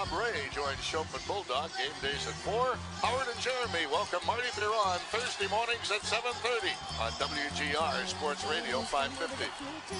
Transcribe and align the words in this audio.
Rob 0.00 0.24
Ray 0.24 0.48
joins 0.50 0.80
Schopp 0.80 1.12
and 1.12 1.20
Bulldog 1.28 1.68
game 1.76 1.92
days 2.00 2.24
at 2.24 2.32
4. 2.48 2.72
Howard 3.04 3.28
and 3.28 3.36
Jeremy 3.36 3.84
welcome 3.92 4.24
Marty 4.24 4.48
Biron 4.56 4.96
Thursday 5.12 5.44
mornings 5.52 5.92
at 5.92 6.00
7.30 6.00 6.72
on 7.04 7.12
WGR 7.20 8.06
Sports 8.08 8.40
Radio 8.48 8.80
550. 8.80 9.44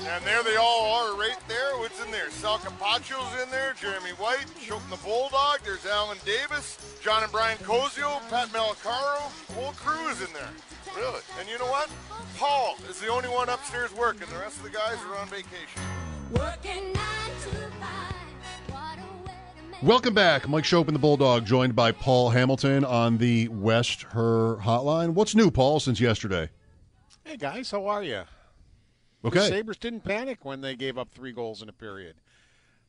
And 0.09 0.25
there 0.25 0.43
they 0.43 0.57
all 0.57 0.89
are 0.89 1.21
right 1.21 1.37
there. 1.49 1.77
What's 1.77 2.03
in 2.03 2.11
there? 2.11 2.31
Sal 2.31 2.57
Capaccio's 2.57 3.29
in 3.45 3.51
there, 3.51 3.75
Jeremy 3.77 4.17
White, 4.17 4.49
Shopman 4.57 4.89
the 4.89 4.97
Bulldog, 5.05 5.61
there's 5.69 5.85
Alan 5.85 6.17
Davis, 6.25 6.81
John 7.05 7.23
and 7.23 7.31
Brian 7.31 7.59
Cozio, 7.59 8.25
Pat 8.31 8.49
Malacaro, 8.57 9.21
whole 9.53 9.73
crew 9.77 10.09
is 10.09 10.23
in 10.23 10.33
there. 10.33 10.49
Really? 10.97 11.21
And 11.39 11.47
you 11.47 11.59
know 11.59 11.69
what? 11.69 11.91
Paul 12.39 12.79
is 12.89 12.99
the 13.01 13.09
only 13.09 13.29
one 13.29 13.51
upstairs 13.51 13.93
working. 13.93 14.33
The 14.33 14.41
rest 14.41 14.57
of 14.57 14.63
the 14.63 14.71
guys 14.73 14.97
are 15.05 15.21
on 15.21 15.29
vacation. 15.29 15.85
Working 16.33 16.89
nine 16.95 17.37
to 17.45 17.70
Welcome 19.83 20.13
back. 20.13 20.47
Mike 20.47 20.65
Schopp 20.65 20.87
and 20.89 20.95
the 20.95 21.01
Bulldog, 21.01 21.47
joined 21.47 21.75
by 21.75 21.93
Paul 21.93 22.31
Hamilton 22.31 22.85
on 22.85 23.17
the 23.17 23.49
West 23.49 24.03
Her 24.03 24.57
Hotline. 24.57 25.11
What's 25.15 25.35
new, 25.35 25.51
Paul, 25.51 25.81
since 25.81 26.01
yesterday? 26.01 26.51
Hey 27.25 27.37
guys, 27.39 27.71
how 27.71 27.87
are 27.87 28.03
you? 28.03 28.23
The 29.23 29.29
Okay. 29.29 29.49
Sabres 29.49 29.79
didn't 29.79 30.01
panic 30.05 30.45
when 30.45 30.61
they 30.61 30.77
gave 30.77 30.99
up 30.99 31.09
three 31.11 31.33
goals 31.33 31.63
in 31.63 31.69
a 31.69 31.73
period. 31.73 32.17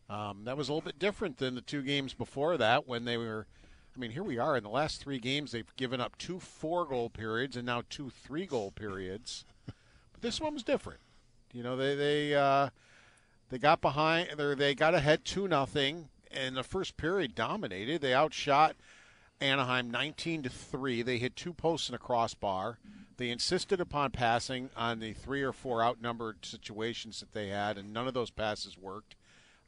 Um, 0.10 0.44
that 0.44 0.58
was 0.58 0.68
a 0.68 0.74
little 0.74 0.86
bit 0.86 1.00
different 1.00 1.38
than 1.38 1.56
the 1.56 1.62
two 1.62 1.82
games 1.82 2.14
before 2.14 2.58
that 2.58 2.88
when 2.88 3.06
they 3.06 3.16
were. 3.18 3.48
I 3.96 4.00
mean, 4.00 4.12
here 4.12 4.24
we 4.24 4.38
are 4.38 4.58
in 4.58 4.64
the 4.64 4.70
last 4.70 5.02
three 5.02 5.20
games. 5.20 5.52
They've 5.52 5.76
given 5.78 6.02
up 6.02 6.18
two 6.18 6.40
four 6.40 6.86
goal 6.86 7.10
periods 7.10 7.56
and 7.56 7.66
now 7.66 7.84
two 7.90 8.10
three 8.10 8.46
goal 8.46 8.72
periods. 8.72 9.46
But 9.66 10.22
this 10.22 10.42
one 10.42 10.54
was 10.54 10.64
different. 10.64 11.00
You 11.54 11.64
know, 11.64 11.78
they 11.78 11.96
they 11.96 12.36
uh, 12.36 12.70
they 13.50 13.58
got 13.58 13.80
behind. 13.80 14.30
They 14.36 14.56
they 14.56 14.76
got 14.76 14.94
ahead 14.94 15.24
two 15.24 15.48
nothing, 15.48 16.08
and 16.34 16.56
the 16.56 16.64
first 16.64 16.98
period 16.98 17.36
dominated. 17.36 18.02
They 18.02 18.14
outshot 18.14 18.76
Anaheim 19.40 19.90
19 19.90 20.44
to 20.44 20.50
3. 20.50 21.02
They 21.02 21.18
hit 21.18 21.36
two 21.36 21.54
posts 21.54 21.90
and 21.90 21.96
a 21.96 22.00
crossbar. 22.00 22.78
They 23.18 23.30
insisted 23.30 23.80
upon 23.80 24.12
passing 24.12 24.70
on 24.76 25.00
the 25.00 25.14
three 25.14 25.42
or 25.42 25.54
four 25.54 25.84
outnumbered 25.84 26.46
situations 26.46 27.20
that 27.20 27.34
they 27.34 27.48
had, 27.50 27.78
and 27.78 27.94
none 27.94 28.08
of 28.08 28.14
those 28.14 28.32
passes 28.32 28.78
worked 28.78 29.16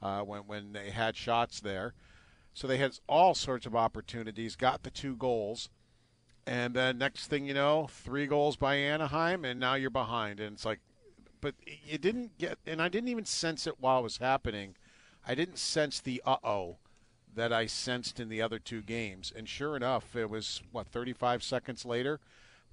uh, 0.01 0.21
when, 0.21 0.41
when 0.41 0.73
they 0.73 0.89
had 0.89 1.15
shots 1.15 1.59
there. 1.59 1.93
So 2.53 2.67
they 2.67 2.77
had 2.77 2.97
all 3.07 3.33
sorts 3.33 3.65
of 3.65 3.75
opportunities, 3.75 4.55
got 4.55 4.83
the 4.83 4.91
two 4.91 5.15
goals, 5.15 5.69
and 6.45 6.73
then 6.73 6.97
next 6.97 7.27
thing 7.27 7.45
you 7.45 7.53
know, 7.53 7.87
three 7.89 8.27
goals 8.27 8.55
by 8.55 8.75
Anaheim, 8.75 9.45
and 9.45 9.59
now 9.59 9.75
you're 9.75 9.89
behind. 9.89 10.39
And 10.39 10.53
it's 10.53 10.65
like, 10.65 10.79
but 11.41 11.55
it 11.65 12.01
didn't 12.01 12.37
get, 12.37 12.59
and 12.65 12.81
I 12.81 12.89
didn't 12.89 13.09
even 13.09 13.25
sense 13.25 13.65
it 13.65 13.75
while 13.79 13.99
it 13.99 14.03
was 14.03 14.17
happening. 14.17 14.75
I 15.27 15.35
didn't 15.35 15.57
sense 15.57 15.99
the 15.99 16.21
uh 16.25 16.37
oh 16.43 16.77
that 17.35 17.51
I 17.51 17.65
sensed 17.65 18.19
in 18.19 18.29
the 18.29 18.41
other 18.41 18.59
two 18.59 18.81
games. 18.81 19.31
And 19.35 19.49
sure 19.49 19.75
enough, 19.75 20.15
it 20.15 20.29
was, 20.29 20.61
what, 20.71 20.85
35 20.87 21.41
seconds 21.41 21.83
later 21.83 22.19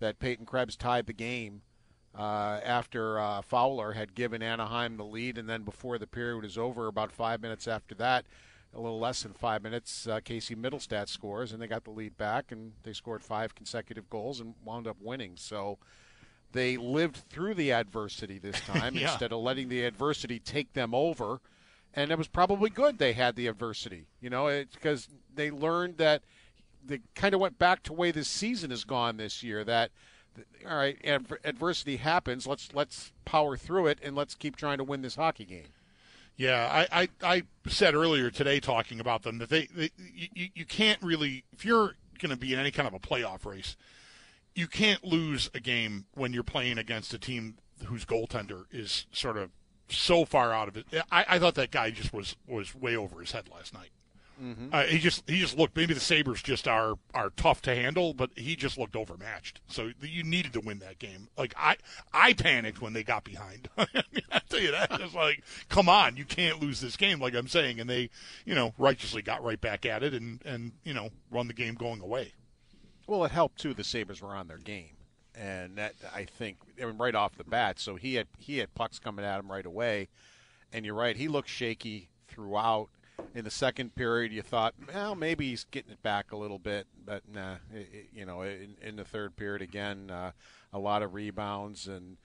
that 0.00 0.18
Peyton 0.18 0.44
Krebs 0.44 0.76
tied 0.76 1.06
the 1.06 1.14
game 1.14 1.62
uh, 2.18 2.60
after 2.62 3.18
uh, 3.18 3.40
Fowler 3.40 3.92
had 3.92 4.14
given 4.14 4.42
Anaheim 4.42 4.98
the 4.98 5.04
lead. 5.04 5.38
And 5.38 5.48
then 5.48 5.62
before 5.62 5.96
the 5.96 6.06
period 6.06 6.42
was 6.42 6.58
over, 6.58 6.88
about 6.88 7.10
five 7.10 7.40
minutes 7.40 7.66
after 7.66 7.94
that, 7.94 8.26
a 8.74 8.80
little 8.80 9.00
less 9.00 9.22
than 9.22 9.32
five 9.32 9.62
minutes, 9.62 10.06
uh, 10.06 10.20
Casey 10.22 10.54
Mittelstadt 10.54 11.08
scores, 11.08 11.52
and 11.52 11.62
they 11.62 11.66
got 11.66 11.84
the 11.84 11.90
lead 11.90 12.18
back, 12.18 12.52
and 12.52 12.72
they 12.82 12.92
scored 12.92 13.22
five 13.22 13.54
consecutive 13.54 14.10
goals 14.10 14.40
and 14.40 14.54
wound 14.64 14.86
up 14.86 14.96
winning. 15.00 15.32
So 15.36 15.78
they 16.52 16.76
lived 16.76 17.16
through 17.30 17.54
the 17.54 17.72
adversity 17.72 18.38
this 18.38 18.60
time 18.66 18.94
Yeah. 18.94 19.10
instead 19.10 19.32
of 19.32 19.40
letting 19.40 19.70
the 19.70 19.84
adversity 19.84 20.38
take 20.38 20.74
them 20.74 20.94
over. 20.94 21.40
And 21.94 22.10
it 22.10 22.18
was 22.18 22.28
probably 22.28 22.70
good 22.70 22.98
they 22.98 23.14
had 23.14 23.34
the 23.34 23.48
adversity, 23.48 24.06
you 24.20 24.30
know, 24.30 24.46
it's 24.46 24.74
because 24.74 25.08
they 25.34 25.50
learned 25.50 25.96
that 25.98 26.22
they 26.84 27.00
kind 27.14 27.34
of 27.34 27.40
went 27.40 27.58
back 27.58 27.82
to 27.84 27.92
way 27.92 28.10
this 28.10 28.28
season 28.28 28.70
has 28.70 28.84
gone 28.84 29.16
this 29.16 29.42
year. 29.42 29.64
That 29.64 29.90
all 30.68 30.76
right, 30.76 30.98
adver- 31.04 31.40
adversity 31.44 31.96
happens. 31.96 32.46
Let's 32.46 32.72
let's 32.74 33.12
power 33.24 33.56
through 33.56 33.88
it 33.88 33.98
and 34.02 34.14
let's 34.14 34.34
keep 34.34 34.56
trying 34.56 34.78
to 34.78 34.84
win 34.84 35.02
this 35.02 35.16
hockey 35.16 35.44
game. 35.44 35.68
Yeah, 36.36 36.86
I, 36.90 37.02
I, 37.02 37.08
I 37.22 37.42
said 37.68 37.94
earlier 37.94 38.30
today 38.30 38.60
talking 38.60 38.98
about 38.98 39.24
them 39.24 39.38
that 39.38 39.50
they, 39.50 39.66
they 39.66 39.90
you, 39.98 40.48
you 40.54 40.64
can't 40.64 41.02
really 41.02 41.44
if 41.52 41.64
you're 41.64 41.96
going 42.18 42.30
to 42.30 42.36
be 42.36 42.52
in 42.52 42.58
any 42.58 42.70
kind 42.70 42.88
of 42.88 42.94
a 42.94 42.98
playoff 42.98 43.44
race, 43.44 43.76
you 44.54 44.66
can't 44.66 45.04
lose 45.04 45.50
a 45.54 45.60
game 45.60 46.06
when 46.14 46.32
you're 46.32 46.42
playing 46.42 46.78
against 46.78 47.12
a 47.12 47.18
team 47.18 47.56
whose 47.86 48.04
goaltender 48.04 48.64
is 48.70 49.06
sort 49.12 49.36
of 49.36 49.50
so 49.90 50.24
far 50.24 50.52
out 50.52 50.68
of 50.68 50.76
it. 50.76 50.86
I, 51.10 51.24
I 51.28 51.38
thought 51.38 51.54
that 51.56 51.70
guy 51.70 51.90
just 51.90 52.12
was 52.12 52.36
was 52.46 52.74
way 52.74 52.96
over 52.96 53.20
his 53.20 53.32
head 53.32 53.48
last 53.52 53.74
night. 53.74 53.90
Uh, 54.72 54.84
he 54.84 54.98
just 54.98 55.28
he 55.28 55.38
just 55.38 55.58
looked. 55.58 55.76
Maybe 55.76 55.92
the 55.92 56.00
Sabres 56.00 56.42
just 56.42 56.66
are 56.66 56.94
are 57.12 57.28
tough 57.36 57.60
to 57.62 57.74
handle, 57.74 58.14
but 58.14 58.30
he 58.36 58.56
just 58.56 58.78
looked 58.78 58.96
overmatched. 58.96 59.60
So 59.68 59.90
you 60.00 60.24
needed 60.24 60.54
to 60.54 60.60
win 60.60 60.78
that 60.78 60.98
game. 60.98 61.28
Like 61.36 61.52
I 61.58 61.76
I 62.14 62.32
panicked 62.32 62.80
when 62.80 62.94
they 62.94 63.02
got 63.02 63.22
behind. 63.22 63.68
I 63.76 63.86
mean, 63.94 64.22
I 64.32 64.40
tell 64.48 64.60
you 64.60 64.70
that 64.70 64.98
it's 64.98 65.14
like, 65.14 65.42
come 65.68 65.90
on, 65.90 66.16
you 66.16 66.24
can't 66.24 66.58
lose 66.58 66.80
this 66.80 66.96
game. 66.96 67.20
Like 67.20 67.34
I'm 67.34 67.48
saying, 67.48 67.80
and 67.80 67.90
they 67.90 68.08
you 68.46 68.54
know 68.54 68.72
righteously 68.78 69.20
got 69.20 69.44
right 69.44 69.60
back 69.60 69.84
at 69.84 70.02
it 70.02 70.14
and 70.14 70.40
and 70.46 70.72
you 70.84 70.94
know 70.94 71.10
run 71.30 71.46
the 71.46 71.52
game 71.52 71.74
going 71.74 72.00
away. 72.00 72.32
Well, 73.06 73.24
it 73.24 73.32
helped 73.32 73.60
too. 73.60 73.74
The 73.74 73.84
Sabres 73.84 74.22
were 74.22 74.34
on 74.34 74.48
their 74.48 74.56
game, 74.56 74.96
and 75.40 75.76
that 75.76 75.94
I 76.14 76.24
think 76.24 76.58
I 76.80 76.84
mean, 76.84 76.98
right 76.98 77.14
off 77.14 77.36
the 77.36 77.44
bat. 77.44 77.78
So 77.80 77.96
he 77.96 78.14
had 78.16 78.26
he 78.38 78.58
had 78.58 78.74
pucks 78.74 78.98
coming 78.98 79.24
at 79.24 79.40
him 79.40 79.50
right 79.50 79.64
away, 79.66 80.08
and 80.72 80.84
you're 80.84 80.94
right. 80.94 81.16
He 81.16 81.28
looked 81.28 81.48
shaky 81.48 82.08
throughout. 82.28 82.88
In 83.34 83.44
the 83.44 83.50
second 83.50 83.94
period, 83.94 84.32
you 84.32 84.40
thought, 84.42 84.74
well, 84.92 85.14
maybe 85.14 85.50
he's 85.50 85.64
getting 85.64 85.92
it 85.92 86.02
back 86.02 86.32
a 86.32 86.36
little 86.36 86.58
bit, 86.58 86.86
but 87.04 87.22
nah. 87.32 87.56
It, 87.72 87.88
it- 87.92 88.06
you 88.14 88.24
know, 88.26 88.42
in, 88.42 88.76
in 88.82 88.96
the 88.96 89.04
third 89.04 89.36
period 89.36 89.62
again, 89.62 90.10
uh, 90.10 90.32
a 90.72 90.78
lot 90.78 91.02
of 91.02 91.14
rebounds 91.14 91.86
and. 91.86 92.16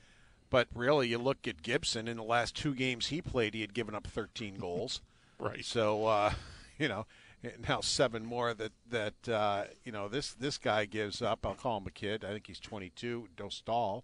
But 0.52 0.68
really, 0.74 1.09
you 1.09 1.18
look 1.18 1.47
at 1.47 1.64
Gibson 1.64 2.08
in 2.08 2.18
the 2.18 2.24
last 2.24 2.56
two 2.56 2.74
games 2.76 3.08
he 3.08 3.22
played, 3.22 3.56
he 3.56 3.62
had 3.62 3.74
given 3.74 3.96
up 3.96 4.08
13 4.08 4.56
goals. 4.56 5.02
Right. 5.40 5.66
So, 5.66 6.06
uh, 6.06 6.32
you 6.80 6.88
know, 6.88 7.08
now 7.67 7.81
seven 7.81 8.25
more 8.25 8.53
that 8.53 8.72
that 8.89 9.29
uh, 9.29 9.63
you 9.83 9.91
know 9.91 10.07
this 10.07 10.33
this 10.33 10.57
guy 10.57 10.85
gives 10.85 11.22
up. 11.22 11.45
I'll 11.45 11.53
call 11.56 11.78
him 11.78 11.88
a 11.88 11.91
kid. 11.91 12.23
I 12.23 12.29
think 12.29 12.47
he's 12.47 12.59
22, 12.59 13.28
Dostal, 13.38 14.03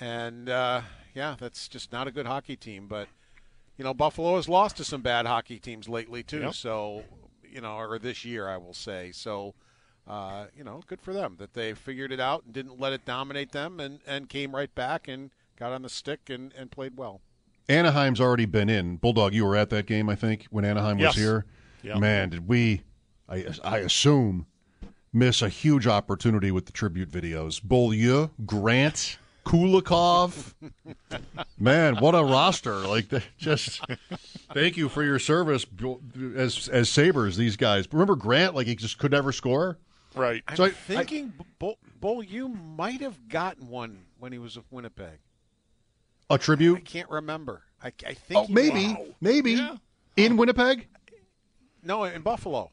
and 0.00 0.48
uh, 0.48 0.82
yeah, 1.14 1.36
that's 1.38 1.68
just 1.68 1.92
not 1.92 2.06
a 2.06 2.10
good 2.10 2.26
hockey 2.26 2.56
team. 2.56 2.86
But 2.86 3.08
you 3.76 3.84
know, 3.84 3.94
Buffalo 3.94 4.36
has 4.36 4.48
lost 4.48 4.76
to 4.78 4.84
some 4.84 5.02
bad 5.02 5.26
hockey 5.26 5.58
teams 5.58 5.88
lately 5.88 6.22
too. 6.22 6.40
Yep. 6.40 6.54
So, 6.54 7.04
you 7.48 7.60
know, 7.60 7.76
or 7.76 7.98
this 7.98 8.24
year, 8.24 8.48
I 8.48 8.56
will 8.56 8.74
say. 8.74 9.10
So, 9.12 9.54
uh, 10.06 10.46
you 10.56 10.64
know, 10.64 10.82
good 10.86 11.00
for 11.00 11.12
them 11.12 11.36
that 11.38 11.54
they 11.54 11.74
figured 11.74 12.12
it 12.12 12.20
out 12.20 12.44
and 12.44 12.52
didn't 12.52 12.78
let 12.80 12.92
it 12.92 13.04
dominate 13.04 13.52
them, 13.52 13.80
and 13.80 14.00
and 14.06 14.28
came 14.28 14.54
right 14.54 14.74
back 14.74 15.08
and 15.08 15.30
got 15.58 15.72
on 15.72 15.82
the 15.82 15.88
stick 15.88 16.28
and 16.30 16.52
and 16.56 16.70
played 16.70 16.96
well. 16.96 17.20
Anaheim's 17.68 18.20
already 18.20 18.44
been 18.44 18.68
in. 18.68 18.96
Bulldog, 18.96 19.32
you 19.32 19.46
were 19.46 19.56
at 19.56 19.70
that 19.70 19.86
game, 19.86 20.10
I 20.10 20.14
think, 20.14 20.46
when 20.50 20.66
Anaheim 20.66 20.98
Yes. 20.98 21.14
was 21.14 21.24
here. 21.24 21.46
Yeah. 21.84 21.98
Man, 21.98 22.30
did 22.30 22.48
we, 22.48 22.82
I, 23.28 23.44
I 23.62 23.78
assume, 23.78 24.46
miss 25.12 25.42
a 25.42 25.48
huge 25.48 25.86
opportunity 25.86 26.50
with 26.50 26.66
the 26.66 26.72
tribute 26.72 27.10
videos. 27.10 27.62
Beaulieu, 27.62 28.30
Grant, 28.46 29.18
Kulikov. 29.44 30.54
Man, 31.58 31.96
what 31.96 32.14
a 32.14 32.24
roster! 32.24 32.76
Like, 32.78 33.06
just 33.36 33.82
thank 34.54 34.76
you 34.78 34.88
for 34.88 35.02
your 35.04 35.18
service 35.18 35.66
as 36.36 36.68
as 36.68 36.88
Sabres. 36.88 37.36
These 37.36 37.56
guys. 37.56 37.86
Remember 37.92 38.16
Grant? 38.16 38.54
Like 38.54 38.66
he 38.66 38.74
just 38.74 38.98
could 38.98 39.10
never 39.12 39.30
score. 39.32 39.78
Right. 40.14 40.42
I'm 40.48 40.56
So 40.56 40.64
I- 40.64 40.70
thinking 40.70 41.32
Bull, 41.58 41.78
Bull, 42.00 42.22
you 42.22 42.48
might 42.48 43.00
have 43.02 43.28
gotten 43.28 43.68
one 43.68 43.98
when 44.18 44.32
he 44.32 44.38
was 44.38 44.56
with 44.56 44.64
Winnipeg. 44.70 45.18
A 46.30 46.38
tribute. 46.38 46.78
I 46.78 46.80
can't 46.80 47.10
remember. 47.10 47.62
I, 47.82 47.92
I 48.06 48.14
think 48.14 48.46
Oh, 48.48 48.52
maybe, 48.52 48.94
did. 48.94 49.14
maybe 49.20 49.52
Yeah. 49.52 49.76
in 50.16 50.36
Winnipeg. 50.38 50.86
No, 51.84 52.04
in 52.04 52.22
Buffalo. 52.22 52.70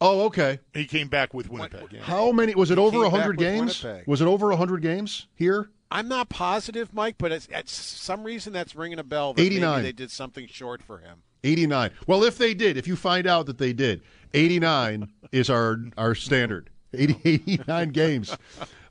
Oh, 0.00 0.22
okay. 0.26 0.58
He 0.74 0.84
came 0.84 1.08
back 1.08 1.32
with 1.32 1.48
Winnipeg. 1.48 1.92
Yeah. 1.92 2.02
How 2.02 2.32
many? 2.32 2.54
Was 2.54 2.70
it 2.70 2.78
He 2.78 2.84
over 2.84 2.98
100 3.00 3.38
games? 3.38 3.84
Was 4.06 4.20
it 4.20 4.26
over 4.26 4.48
100 4.48 4.82
games 4.82 5.28
here? 5.34 5.70
I'm 5.92 6.08
not 6.08 6.28
positive, 6.28 6.92
Mike, 6.92 7.16
but 7.18 7.32
it's, 7.32 7.48
at 7.52 7.68
some 7.68 8.24
reason 8.24 8.52
that's 8.52 8.74
ringing 8.74 8.98
a 8.98 9.04
bell. 9.04 9.34
That 9.34 9.42
maybe 9.42 9.56
89. 9.56 9.82
they 9.82 9.92
did 9.92 10.10
something 10.10 10.46
short 10.48 10.82
for 10.82 10.98
him. 10.98 11.22
89. 11.44 11.90
Well, 12.06 12.24
if 12.24 12.38
they 12.38 12.54
did, 12.54 12.76
if 12.76 12.88
you 12.88 12.96
find 12.96 13.26
out 13.26 13.46
that 13.46 13.58
they 13.58 13.72
did, 13.72 14.02
89 14.34 15.08
is 15.32 15.50
our 15.50 15.78
our 15.98 16.14
standard. 16.14 16.70
80, 16.94 17.20
89 17.24 17.90
games. 17.90 18.36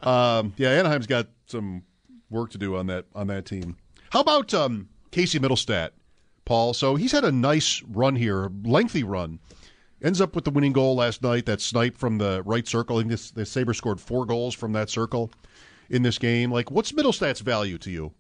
Um, 0.02 0.54
yeah, 0.57 0.69
Anaheim's 0.69 1.07
got 1.07 1.28
some 1.46 1.84
work 2.30 2.52
to 2.52 2.57
do 2.57 2.75
on 2.75 2.88
that 2.88 3.06
on 3.14 3.28
that 3.28 3.46
team. 3.46 3.78
How 4.12 4.22
about 4.22 4.54
um, 4.54 4.90
Casey 5.12 5.40
Mittelstadt, 5.40 5.92
Paul? 6.51 6.74
So 6.74 6.98
he's 6.98 7.13
had 7.13 7.24
a 7.24 7.31
nice 7.31 7.81
run 7.83 8.18
here, 8.18 8.44
a 8.44 8.51
lengthy 8.65 9.06
run. 9.06 9.39
Ends 10.03 10.19
up 10.19 10.36
with 10.36 10.44
the 10.44 10.51
winning 10.51 10.74
goal 10.74 10.95
last 10.95 11.24
night. 11.24 11.45
That 11.45 11.62
snipe 11.62 11.98
from 11.98 12.18
the 12.18 12.44
right 12.44 12.68
circle. 12.68 12.98
I 12.98 13.03
think 13.03 13.21
the 13.36 13.45
Sabres 13.45 13.77
scored 13.77 14.01
four 14.01 14.25
goals 14.25 14.53
from 14.53 14.74
that 14.74 14.89
circle 14.89 15.31
in 15.89 16.03
this 16.03 16.18
game. 16.18 16.51
Like, 16.51 16.69
what's 16.69 16.92
Mittelstadt's 16.92 17.39
value 17.39 17.77
to 17.77 17.89
you? 17.89 18.12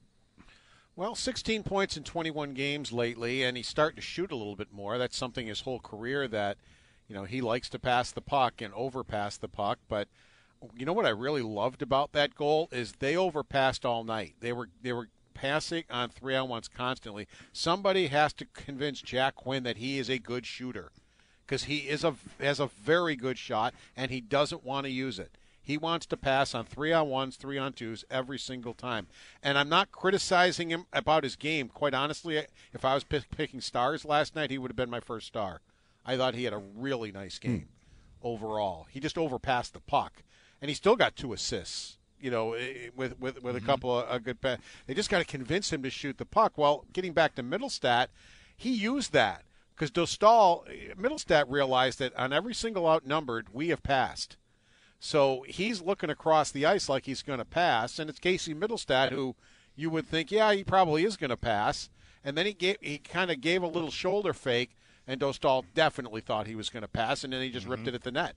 Well, 0.95 1.13
16 1.13 1.63
points 1.63 1.97
in 1.97 2.05
21 2.05 2.53
games 2.53 2.93
lately, 2.93 3.43
and 3.43 3.57
he's 3.57 3.67
starting 3.67 3.97
to 3.97 4.01
shoot 4.01 4.31
a 4.31 4.37
little 4.37 4.55
bit 4.55 4.71
more. 4.71 4.97
That's 4.97 5.17
something 5.17 5.47
his 5.47 5.59
whole 5.59 5.81
career 5.81 6.29
that, 6.29 6.55
you 7.09 7.15
know, 7.15 7.25
he 7.25 7.41
likes 7.41 7.69
to 7.71 7.79
pass 7.79 8.13
the 8.13 8.21
puck 8.21 8.61
and 8.61 8.73
overpass 8.73 9.35
the 9.35 9.49
puck. 9.49 9.79
But 9.89 10.07
you 10.77 10.85
know 10.85 10.93
what 10.93 11.05
I 11.05 11.09
really 11.09 11.41
loved 11.41 11.81
about 11.81 12.13
that 12.13 12.35
goal 12.35 12.69
is 12.71 12.93
they 12.93 13.17
overpassed 13.17 13.85
all 13.85 14.05
night. 14.05 14.35
They 14.39 14.53
were 14.53 14.69
they 14.81 14.93
were 14.93 15.09
passing 15.33 15.83
on 15.89 16.09
three 16.09 16.35
on 16.35 16.49
ones 16.49 16.67
constantly. 16.67 17.27
Somebody 17.51 18.07
has 18.07 18.33
to 18.33 18.45
convince 18.45 19.01
Jack 19.01 19.35
Quinn 19.35 19.63
that 19.63 19.77
he 19.77 19.99
is 19.99 20.09
a 20.09 20.17
good 20.17 20.45
shooter 20.45 20.91
because 21.45 21.65
he 21.65 21.89
is 21.89 22.03
a 22.03 22.15
has 22.39 22.59
a 22.59 22.67
very 22.67 23.15
good 23.15 23.37
shot 23.37 23.73
and 23.95 24.09
he 24.11 24.21
doesn't 24.21 24.63
want 24.63 24.85
to 24.85 24.91
use 24.91 25.19
it. 25.19 25.37
He 25.61 25.77
wants 25.77 26.05
to 26.07 26.17
pass 26.17 26.55
on 26.55 26.65
three 26.65 26.91
on 26.91 27.07
ones, 27.07 27.35
three 27.35 27.57
on 27.57 27.73
twos 27.73 28.03
every 28.09 28.39
single 28.39 28.73
time. 28.73 29.07
And 29.43 29.57
I'm 29.57 29.69
not 29.69 29.91
criticizing 29.91 30.69
him 30.69 30.85
about 30.91 31.23
his 31.23 31.35
game. 31.35 31.69
Quite 31.69 31.93
honestly, 31.93 32.43
if 32.73 32.83
I 32.83 32.95
was 32.95 33.03
pick, 33.03 33.29
picking 33.29 33.61
stars 33.61 34.03
last 34.03 34.35
night, 34.35 34.49
he 34.49 34.57
would 34.57 34.71
have 34.71 34.75
been 34.75 34.89
my 34.89 34.99
first 34.99 35.27
star. 35.27 35.61
I 36.05 36.17
thought 36.17 36.33
he 36.33 36.45
had 36.45 36.53
a 36.53 36.57
really 36.57 37.11
nice 37.11 37.37
game 37.37 37.59
hmm. 37.59 38.27
overall. 38.27 38.87
He 38.89 38.99
just 38.99 39.17
overpassed 39.17 39.73
the 39.73 39.79
puck, 39.79 40.23
and 40.61 40.69
he 40.69 40.75
still 40.75 40.95
got 40.95 41.15
two 41.15 41.31
assists. 41.31 41.97
You 42.21 42.31
know, 42.31 42.55
with 42.95 43.19
with 43.19 43.41
with 43.41 43.55
a 43.55 43.59
mm-hmm. 43.59 43.65
couple 43.65 43.99
of 43.99 44.05
a 44.09 44.19
good 44.19 44.41
pass. 44.41 44.59
They 44.87 44.93
just 44.93 45.09
got 45.09 45.19
to 45.19 45.25
convince 45.25 45.71
him 45.71 45.83
to 45.83 45.89
shoot 45.89 46.17
the 46.17 46.25
puck. 46.25 46.57
Well, 46.57 46.85
getting 46.93 47.13
back 47.13 47.35
to 47.35 47.43
Mittelstadt, 47.43 48.07
he 48.55 48.71
used 48.71 49.13
that 49.13 49.43
because 49.75 49.91
Dostal 49.91 50.63
Mittelstadt 50.95 51.45
realized 51.47 51.99
that 51.99 52.15
on 52.15 52.31
every 52.31 52.53
single 52.53 52.87
outnumbered 52.87 53.47
we 53.53 53.69
have 53.69 53.83
passed. 53.83 54.37
So 54.99 55.43
he's 55.47 55.81
looking 55.81 56.11
across 56.11 56.51
the 56.51 56.65
ice 56.65 56.87
like 56.87 57.05
he's 57.05 57.23
going 57.23 57.39
to 57.39 57.45
pass, 57.45 57.97
and 57.97 58.09
it's 58.09 58.19
Casey 58.19 58.53
Mittelstadt 58.53 59.09
who 59.09 59.35
you 59.75 59.89
would 59.89 60.07
think, 60.07 60.31
yeah, 60.31 60.53
he 60.53 60.63
probably 60.63 61.03
is 61.03 61.17
going 61.17 61.31
to 61.31 61.37
pass. 61.37 61.89
And 62.23 62.37
then 62.37 62.45
he 62.45 62.53
gave 62.53 62.77
he 62.81 62.99
kind 62.99 63.31
of 63.31 63.41
gave 63.41 63.63
a 63.63 63.67
little 63.67 63.89
shoulder 63.89 64.33
fake, 64.33 64.75
and 65.07 65.19
Dostal 65.19 65.63
definitely 65.73 66.21
thought 66.21 66.45
he 66.45 66.55
was 66.55 66.69
going 66.69 66.83
to 66.83 66.87
pass, 66.87 67.23
and 67.23 67.33
then 67.33 67.41
he 67.41 67.49
just 67.49 67.65
ripped 67.65 67.81
mm-hmm. 67.81 67.89
it 67.89 67.95
at 67.95 68.03
the 68.03 68.11
net 68.11 68.35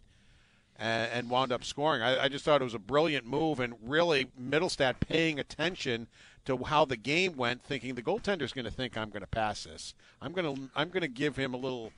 and, 0.78 1.10
and 1.12 1.30
wound 1.30 1.52
up 1.52 1.64
scoring. 1.64 2.02
I, 2.02 2.24
I 2.24 2.28
just 2.28 2.44
thought 2.44 2.60
it 2.60 2.64
was 2.64 2.74
a 2.74 2.78
brilliant 2.78 3.26
move, 3.26 3.60
and 3.60 3.74
really 3.82 4.28
Mittelstadt 4.40 5.00
paying 5.00 5.38
attention 5.38 6.08
to 6.44 6.58
how 6.64 6.84
the 6.84 6.96
game 6.96 7.36
went, 7.36 7.62
thinking 7.62 7.94
the 7.94 8.02
goaltender's 8.02 8.52
going 8.52 8.66
to 8.66 8.70
think 8.70 8.96
I'm 8.96 9.10
going 9.10 9.22
to 9.22 9.26
pass 9.26 9.64
this. 9.64 9.94
I'm 10.20 10.32
going 10.32 10.54
to 10.54 10.62
I'm 10.76 10.88
going 10.88 11.02
to 11.02 11.08
give 11.08 11.36
him 11.36 11.54
a 11.54 11.58
little. 11.58 11.92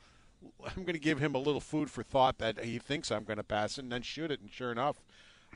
I'm 0.64 0.84
going 0.84 0.94
to 0.94 1.00
give 1.00 1.18
him 1.18 1.34
a 1.34 1.38
little 1.38 1.60
food 1.60 1.90
for 1.90 2.02
thought 2.02 2.38
that 2.38 2.64
he 2.64 2.78
thinks 2.78 3.10
I'm 3.10 3.24
going 3.24 3.38
to 3.38 3.42
pass 3.42 3.78
it 3.78 3.82
and 3.82 3.92
then 3.92 4.02
shoot 4.02 4.30
it. 4.30 4.40
And 4.40 4.50
sure 4.50 4.70
enough, 4.70 4.96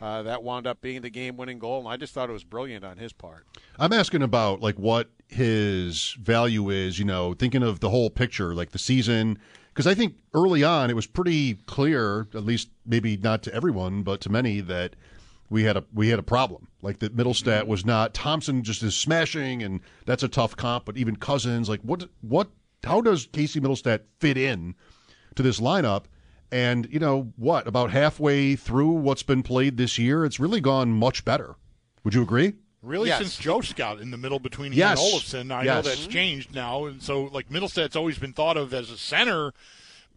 uh, 0.01 0.23
that 0.23 0.43
wound 0.43 0.67
up 0.67 0.81
being 0.81 1.03
the 1.03 1.11
game-winning 1.11 1.59
goal. 1.59 1.81
And 1.81 1.89
I 1.89 1.97
just 1.97 2.15
thought 2.15 2.31
it 2.31 2.33
was 2.33 2.45
brilliant 2.45 2.85
on 2.85 2.97
his 2.97 3.13
part. 3.13 3.47
I'm 3.79 3.93
asking 3.93 4.23
about 4.23 4.61
like 4.61 4.79
what 4.79 5.11
his 5.29 6.17
value 6.21 6.71
is, 6.71 6.99
you 6.99 7.05
know, 7.05 7.35
thinking 7.35 7.63
of 7.63 7.81
the 7.81 7.91
whole 7.91 8.11
picture, 8.11 8.55
like 8.55 8.71
the 8.71 8.79
season. 8.79 9.39
Because 9.69 9.87
I 9.87 9.95
think 9.95 10.17
early 10.35 10.65
on 10.65 10.91
it 10.91 10.97
was 10.97 11.07
pretty 11.07 11.55
clear, 11.67 12.27
at 12.35 12.45
least 12.45 12.71
maybe 12.85 13.17
not 13.17 13.43
to 13.45 13.55
everyone, 13.55 14.03
but 14.03 14.21
to 14.23 14.31
many, 14.31 14.61
that 14.61 14.97
we 15.49 15.65
had 15.65 15.77
a 15.77 15.85
we 15.93 16.09
had 16.09 16.19
a 16.19 16.25
problem. 16.25 16.69
Like 16.83 17.01
that 17.01 17.17
Mittelstadt 17.17 17.67
was 17.67 17.85
not 17.85 18.15
Thompson 18.15 18.63
just 18.63 18.83
is 18.83 18.97
smashing, 18.97 19.63
and 19.63 19.81
that's 20.07 20.23
a 20.23 20.29
tough 20.29 20.57
comp. 20.57 20.85
But 20.87 20.97
even 20.97 21.17
Cousins, 21.17 21.69
like 21.69 21.81
what 21.83 22.09
what 22.21 22.49
how 22.85 23.01
does 23.01 23.29
Casey 23.33 23.61
Mittelstadt 23.61 24.01
fit 24.19 24.37
in 24.37 24.75
to 25.35 25.43
this 25.43 25.61
lineup? 25.61 26.05
And 26.53 26.89
you 26.91 26.99
know 26.99 27.33
what? 27.37 27.67
About 27.67 27.91
halfway 27.91 28.57
through 28.57 28.91
what's 28.91 29.23
been 29.23 29.43
played 29.43 29.77
this 29.77 29.99
year, 29.99 30.25
it's 30.25 30.41
really 30.41 30.61
gone 30.61 30.91
much 30.93 31.25
better. 31.25 31.55
Would 32.05 32.15
you 32.15 32.23
agree? 32.23 32.55
Really, 32.83 33.09
Yes. 33.09 33.19
since 33.19 33.39
Joe 33.39 33.61
got 33.77 34.01
in 34.01 34.11
the 34.11 34.17
middle 34.17 34.39
between 34.39 34.73
him 34.73 34.83
and 34.89 34.99
Olofsson, 34.99 35.53
I 35.55 35.65
know 35.65 35.83
that's 35.83 36.07
changed 36.07 36.55
now, 36.55 36.87
and 36.87 37.03
so 37.03 37.25
like 37.25 37.51
Mittelstadt's 37.51 37.95
always 37.95 38.19
been 38.19 38.33
thought 38.33 38.57
of 38.57 38.73
as 38.73 38.91
a 38.91 38.97
center, 38.97 39.53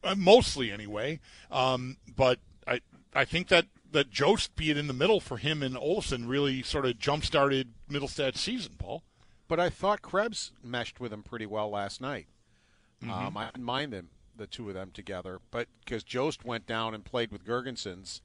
uh, 0.04 0.16
mostly 0.18 0.72
anyway. 0.72 1.20
Um, 1.52 1.98
but 2.16 2.40
I 2.66 2.80
I 3.14 3.26
think 3.26 3.50
that 3.50 3.66
that 3.92 4.10
Jost 4.10 4.56
being 4.56 4.78
in 4.78 4.88
the 4.88 4.94
middle 4.94 5.20
for 5.20 5.38
him 5.38 5.62
and 5.62 5.76
Olofsson 5.76 6.28
really 6.28 6.64
sort 6.64 6.86
of 6.86 6.98
jump 6.98 7.26
started 7.26 7.74
Mittelstadt's 7.92 8.40
season, 8.40 8.74
Paul. 8.80 9.04
But 9.50 9.60
I 9.60 9.70
thought 9.70 10.02
Krebs 10.02 10.52
meshed 10.64 11.00
with 11.02 11.12
him 11.12 11.22
pretty 11.22 11.46
well 11.46 11.70
last 11.70 12.00
night. 12.02 12.28
Um, 13.04 13.36
I 13.38 13.48
didn't 13.48 13.66
mind 13.66 13.92
them, 13.92 14.08
the 14.38 14.48
two 14.48 14.68
of 14.68 14.76
them 14.76 14.92
together, 14.92 15.40
but 15.52 15.68
because 15.84 16.04
Jost 16.04 16.44
went 16.46 16.66
down 16.66 16.94
and 16.94 17.04
played 17.04 17.32
with 17.32 17.46
Girgensons 17.46 18.22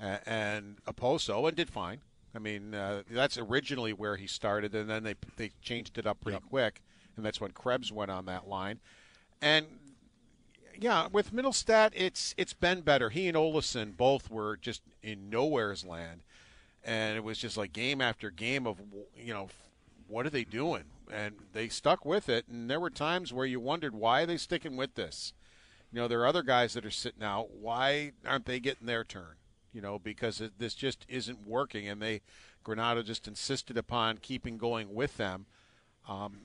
uh, 0.00 0.18
and 0.26 0.76
Okposo 0.86 1.46
and 1.46 1.56
did 1.56 1.70
fine. 1.70 2.00
I 2.34 2.38
mean, 2.38 2.74
uh, 2.74 3.02
that's 3.10 3.38
originally 3.38 3.92
where 3.92 4.16
he 4.16 4.26
started, 4.26 4.74
and 4.74 4.88
then 4.88 5.02
they 5.02 5.14
they 5.36 5.52
changed 5.62 5.98
it 5.98 6.06
up 6.06 6.20
pretty 6.20 6.38
quick, 6.48 6.82
and 7.16 7.24
that's 7.24 7.40
when 7.40 7.52
Krebs 7.52 7.90
went 7.90 8.10
on 8.10 8.26
that 8.26 8.48
line. 8.48 8.80
And 9.40 9.66
yeah, 10.78 11.08
with 11.10 11.32
Mittelstadt, 11.32 11.92
it's 11.94 12.34
it's 12.36 12.52
been 12.52 12.82
better. 12.82 13.10
He 13.10 13.28
and 13.28 13.36
Olofsson 13.36 13.96
both 13.96 14.30
were 14.30 14.56
just 14.56 14.82
in 15.02 15.30
nowhere's 15.30 15.84
land, 15.84 16.22
and 16.84 17.16
it 17.16 17.24
was 17.24 17.38
just 17.38 17.56
like 17.56 17.72
game 17.72 18.00
after 18.00 18.30
game 18.30 18.66
of 18.66 18.80
you 19.16 19.32
know 19.32 19.48
what 20.06 20.26
are 20.26 20.30
they 20.30 20.44
doing, 20.44 20.84
and 21.12 21.34
they 21.52 21.68
stuck 21.68 22.04
with 22.04 22.28
it. 22.28 22.46
And 22.48 22.70
there 22.70 22.80
were 22.80 22.90
times 22.90 23.32
where 23.32 23.46
you 23.46 23.58
wondered 23.58 23.94
why 23.94 24.22
are 24.22 24.26
they 24.26 24.36
sticking 24.36 24.76
with 24.76 24.94
this. 24.94 25.32
You 25.92 26.00
know, 26.00 26.08
there 26.08 26.20
are 26.20 26.26
other 26.26 26.42
guys 26.42 26.74
that 26.74 26.84
are 26.84 26.90
sitting 26.90 27.22
out. 27.22 27.50
Why 27.50 28.12
aren't 28.26 28.44
they 28.46 28.60
getting 28.60 28.86
their 28.86 29.04
turn? 29.04 29.36
You 29.72 29.80
know, 29.80 29.98
because 29.98 30.40
it, 30.40 30.52
this 30.58 30.74
just 30.74 31.06
isn't 31.08 31.46
working, 31.46 31.88
and 31.88 32.02
they 32.02 32.20
Granato 32.64 33.04
just 33.04 33.26
insisted 33.26 33.78
upon 33.78 34.18
keeping 34.18 34.58
going 34.58 34.94
with 34.94 35.16
them. 35.16 35.46
Um, 36.08 36.40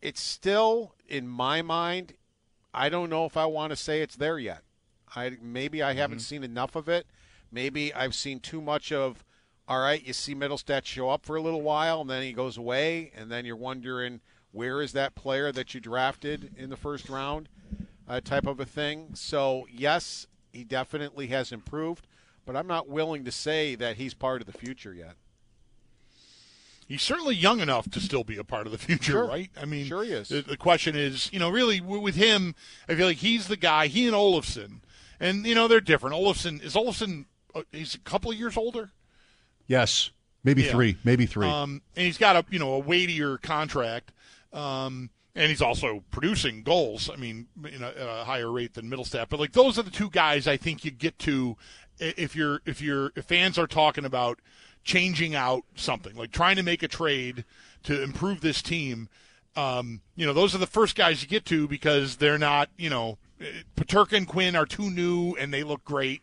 it's 0.00 0.20
still 0.20 0.94
in 1.08 1.28
my 1.28 1.62
mind. 1.62 2.14
I 2.74 2.88
don't 2.88 3.10
know 3.10 3.24
if 3.26 3.36
I 3.36 3.46
want 3.46 3.70
to 3.70 3.76
say 3.76 4.00
it's 4.00 4.16
there 4.16 4.38
yet. 4.38 4.62
I 5.14 5.36
maybe 5.40 5.82
I 5.82 5.92
haven't 5.92 6.20
seen 6.20 6.42
enough 6.42 6.74
of 6.74 6.88
it. 6.88 7.06
Maybe 7.50 7.92
I've 7.94 8.14
seen 8.14 8.40
too 8.40 8.60
much 8.60 8.90
of. 8.92 9.24
All 9.68 9.80
right, 9.80 10.04
you 10.04 10.12
see 10.12 10.34
Mittelstadt 10.34 10.84
show 10.84 11.08
up 11.08 11.24
for 11.24 11.36
a 11.36 11.40
little 11.40 11.62
while, 11.62 12.00
and 12.00 12.10
then 12.10 12.22
he 12.22 12.32
goes 12.32 12.56
away, 12.56 13.12
and 13.16 13.30
then 13.30 13.44
you're 13.44 13.54
wondering 13.54 14.20
where 14.50 14.82
is 14.82 14.92
that 14.92 15.14
player 15.14 15.52
that 15.52 15.72
you 15.72 15.80
drafted 15.80 16.52
in 16.56 16.68
the 16.68 16.76
first 16.76 17.08
round, 17.08 17.48
uh, 18.08 18.20
type 18.20 18.46
of 18.46 18.60
a 18.60 18.64
thing. 18.64 19.10
So 19.14 19.66
yes, 19.72 20.26
he 20.52 20.64
definitely 20.64 21.28
has 21.28 21.52
improved, 21.52 22.06
but 22.46 22.56
I'm 22.56 22.66
not 22.66 22.88
willing 22.88 23.24
to 23.24 23.32
say 23.32 23.74
that 23.76 23.96
he's 23.96 24.14
part 24.14 24.40
of 24.40 24.46
the 24.46 24.52
future 24.56 24.92
yet. 24.94 25.14
He's 26.88 27.02
certainly 27.02 27.34
young 27.34 27.60
enough 27.60 27.90
to 27.92 28.00
still 28.00 28.24
be 28.24 28.36
a 28.36 28.44
part 28.44 28.66
of 28.66 28.72
the 28.72 28.78
future, 28.78 29.12
Sure. 29.12 29.26
right? 29.26 29.50
I 29.60 29.64
mean, 29.64 29.86
Sure 29.86 30.04
he 30.04 30.12
is. 30.12 30.28
The, 30.28 30.42
the 30.42 30.56
question 30.56 30.94
is, 30.96 31.30
you 31.32 31.38
know, 31.38 31.48
really 31.48 31.80
with 31.80 32.16
him, 32.16 32.54
I 32.88 32.94
feel 32.94 33.06
like 33.06 33.18
he's 33.18 33.48
the 33.48 33.56
guy. 33.56 33.86
He 33.86 34.06
and 34.06 34.14
Olofsson, 34.14 34.80
and 35.18 35.46
you 35.46 35.54
know, 35.54 35.68
they're 35.68 35.80
different. 35.80 36.14
Olofsson 36.16 36.62
is 36.62 36.74
Olofsson. 36.74 37.26
Uh, 37.54 37.62
he's 37.72 37.94
a 37.94 37.98
couple 38.00 38.30
of 38.30 38.36
years 38.36 38.56
older. 38.56 38.90
Yes, 39.66 40.10
maybe 40.44 40.64
Yeah. 40.64 40.72
three, 40.72 40.96
maybe 41.04 41.24
three. 41.24 41.46
Um, 41.46 41.80
and 41.96 42.04
he's 42.04 42.18
got 42.18 42.36
a 42.36 42.44
you 42.50 42.58
know 42.58 42.74
a 42.74 42.78
weightier 42.78 43.38
contract, 43.38 44.12
um, 44.52 45.08
and 45.34 45.48
he's 45.48 45.62
also 45.62 46.04
producing 46.10 46.62
goals. 46.62 47.08
I 47.10 47.16
mean, 47.16 47.48
in 47.64 47.82
a, 47.82 47.88
at 47.88 47.96
a 47.96 48.24
higher 48.24 48.50
rate 48.50 48.74
than 48.74 48.90
Mittelstadt. 48.90 49.28
But 49.28 49.40
like 49.40 49.52
those 49.52 49.78
are 49.78 49.82
the 49.82 49.90
two 49.90 50.10
guys 50.10 50.46
I 50.46 50.56
think 50.56 50.84
you 50.84 50.90
get 50.90 51.18
to 51.20 51.56
if 51.98 52.36
you're 52.36 52.60
if 52.66 52.80
you're 52.80 53.12
if 53.16 53.24
fans 53.24 53.58
are 53.58 53.66
talking 53.66 54.04
about 54.04 54.40
changing 54.84 55.34
out 55.34 55.62
something 55.76 56.16
like 56.16 56.32
trying 56.32 56.56
to 56.56 56.62
make 56.62 56.82
a 56.82 56.88
trade 56.88 57.44
to 57.84 58.02
improve 58.02 58.40
this 58.40 58.62
team. 58.62 59.08
Um, 59.54 60.00
you 60.16 60.26
know, 60.26 60.32
those 60.32 60.54
are 60.54 60.58
the 60.58 60.66
first 60.66 60.96
guys 60.96 61.22
you 61.22 61.28
get 61.28 61.44
to 61.46 61.68
because 61.68 62.16
they're 62.16 62.38
not, 62.38 62.70
you 62.78 62.88
know, 62.88 63.18
Peterka 63.76 64.16
and 64.16 64.26
Quinn 64.26 64.56
are 64.56 64.64
too 64.64 64.90
new 64.90 65.34
and 65.34 65.52
they 65.52 65.62
look 65.62 65.84
great, 65.84 66.22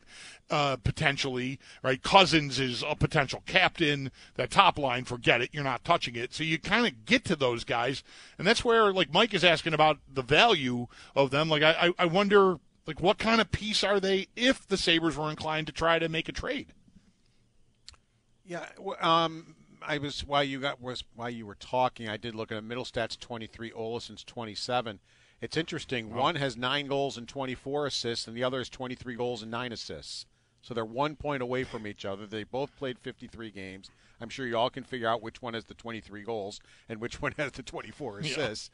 uh, 0.50 0.78
potentially, 0.78 1.60
right? 1.84 2.02
Cousins 2.02 2.60
is 2.60 2.84
a 2.88 2.96
potential 2.96 3.44
captain. 3.46 4.12
That 4.36 4.52
top 4.52 4.78
line, 4.80 5.04
forget 5.06 5.42
it. 5.42 5.50
You're 5.52 5.64
not 5.64 5.84
touching 5.84 6.16
it. 6.16 6.34
So 6.34 6.44
you 6.44 6.58
kind 6.60 6.88
of 6.88 7.06
get 7.06 7.26
to 7.26 7.36
those 7.36 7.64
guys. 7.64 8.04
And 8.38 8.48
that's 8.48 8.66
where, 8.66 8.92
like, 8.92 9.14
Mike 9.14 9.34
is 9.34 9.44
asking 9.44 9.74
about 9.74 10.00
the 10.12 10.22
value 10.24 10.88
of 11.16 11.32
them. 11.32 11.50
Like, 11.50 11.64
I, 11.64 11.92
I- 11.98 12.06
wonder, 12.06 12.60
Like, 12.88 13.02
what 13.02 13.18
kind 13.20 13.40
of 13.40 13.52
piece 13.52 13.84
are 13.84 14.00
they 14.00 14.28
if 14.36 14.68
the 14.68 14.78
Sabres 14.78 15.16
were 15.16 15.30
inclined 15.30 15.68
to 15.68 15.74
try 15.74 16.00
to 16.00 16.10
make 16.10 16.28
a 16.28 16.32
trade? 16.34 16.74
Yeah, 18.44 18.66
um, 19.00 19.56
I 19.82 20.00
was 20.00 20.26
while 20.26 20.44
you 20.44 20.60
got 20.60 20.82
was 20.82 21.04
while 21.16 21.30
you 21.30 21.46
were 21.46 21.56
talking, 21.56 22.10
I 22.10 22.18
did 22.18 22.34
look 22.34 22.52
at 22.52 22.58
a 22.58 22.62
Mittelstadt's 22.62 23.16
23, 23.18 23.72
Olofsson's 23.72 24.24
27. 24.24 25.00
It's 25.42 25.56
interesting. 25.56 26.14
One 26.14 26.36
has 26.36 26.58
nine 26.58 26.88
goals 26.88 27.18
and 27.18 27.28
24 27.28 27.86
assists, 27.86 28.28
and 28.28 28.36
the 28.36 28.44
other 28.44 28.58
has 28.58 28.68
23 28.70 29.16
goals 29.16 29.42
and 29.42 29.52
nine 29.52 29.72
assists. 29.72 30.26
So 30.62 30.74
they're 30.74 30.84
one 30.86 31.16
point 31.16 31.42
away 31.42 31.64
from 31.64 31.88
each 31.88 32.04
other. 32.06 32.26
They 32.28 32.44
both 32.44 32.76
played 32.76 33.00
53 33.00 33.50
games. 33.52 33.90
I'm 34.22 34.28
sure 34.30 34.46
you 34.46 34.58
all 34.58 34.70
can 34.70 34.84
figure 34.84 35.08
out 35.08 35.22
which 35.22 35.42
one 35.42 35.54
has 35.54 35.66
the 35.66 35.74
23 35.74 36.24
goals 36.24 36.60
and 36.90 37.00
which 37.00 37.22
one 37.22 37.34
has 37.38 37.54
the 37.54 37.64
24 37.64 38.20
Yeah, 38.22 38.28
assists. 38.32 38.70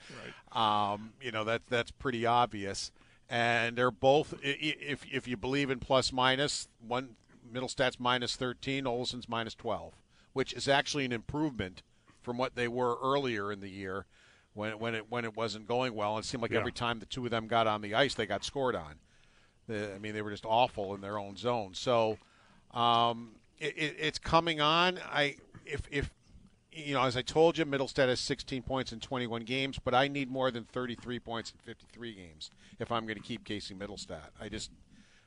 Um, 0.51 1.13
you 1.22 1.32
know 1.32 1.44
that 1.44 1.63
that's 1.70 1.92
pretty 1.92 2.25
obvious. 2.25 2.92
And 3.30 3.75
they're 3.75 3.92
both, 3.92 4.34
if 4.44 5.06
if 5.12 5.27
you 5.27 5.38
believe 5.38 5.70
in 5.70 5.80
plus 5.80 6.12
minus, 6.12 6.68
one 6.86 7.15
Mittelstadt's 7.51 8.00
minus 8.00 8.36
13, 8.36 8.84
Olofsson's 8.86 9.30
minus 9.30 9.54
12, 9.56 9.94
which 10.34 10.54
is 10.54 10.68
actually 10.68 11.06
an 11.06 11.12
improvement 11.12 11.82
from 12.22 12.38
what 12.38 12.56
they 12.56 12.68
were 12.68 12.98
earlier 13.01 13.51
in 13.51 13.60
the 13.62 13.70
year 13.70 14.06
when 14.54 14.77
when 14.80 14.96
it 14.96 15.10
when 15.12 15.25
it 15.25 15.36
wasn't 15.36 15.68
going 15.68 15.94
well. 15.94 16.18
It 16.18 16.25
seemed 16.25 16.42
like 16.42 16.51
Yeah. 16.51 16.60
every 16.60 16.72
time 16.72 17.00
the 17.00 17.06
two 17.06 17.25
of 17.25 17.32
them 17.32 17.48
got 17.48 17.68
on 17.68 17.82
the 17.82 17.94
ice, 17.94 18.15
they 18.15 18.25
got 18.25 18.44
scored 18.44 18.75
on. 18.75 18.96
The- 19.67 19.93
I 19.93 20.00
mean, 20.00 20.13
they 20.13 20.22
were 20.22 20.31
just 20.31 20.45
awful 20.45 20.93
in 20.95 21.01
their 21.01 21.17
own 21.17 21.36
zone. 21.38 21.74
So 21.74 22.17
um, 22.74 23.31
it, 23.60 23.77
it, 23.77 23.95
it's 24.00 24.19
coming 24.19 24.62
on. 24.62 25.00
I 25.12 25.38
if 25.65 25.81
if 25.91 26.12
you 26.72 26.93
know, 26.93 27.03
as 27.03 27.15
I 27.15 27.22
told 27.22 27.57
you, 27.57 27.65
Mittelstadt 27.65 28.10
has 28.10 28.19
16 28.19 28.62
points 28.63 28.91
in 28.91 29.00
21 29.00 29.43
games, 29.43 29.79
but 29.81 29.93
I 29.93 30.10
need 30.10 30.29
more 30.29 30.51
than 30.51 30.65
33 30.65 31.19
points 31.19 31.51
in 31.51 31.57
53 31.60 32.13
games 32.13 32.51
if 32.79 32.91
I'm 32.91 33.05
going 33.05 33.15
to 33.17 33.24
keep 33.24 33.45
Casey 33.45 33.74
Mittelstadt. 33.74 34.31
I 34.41 34.50
just 34.50 34.72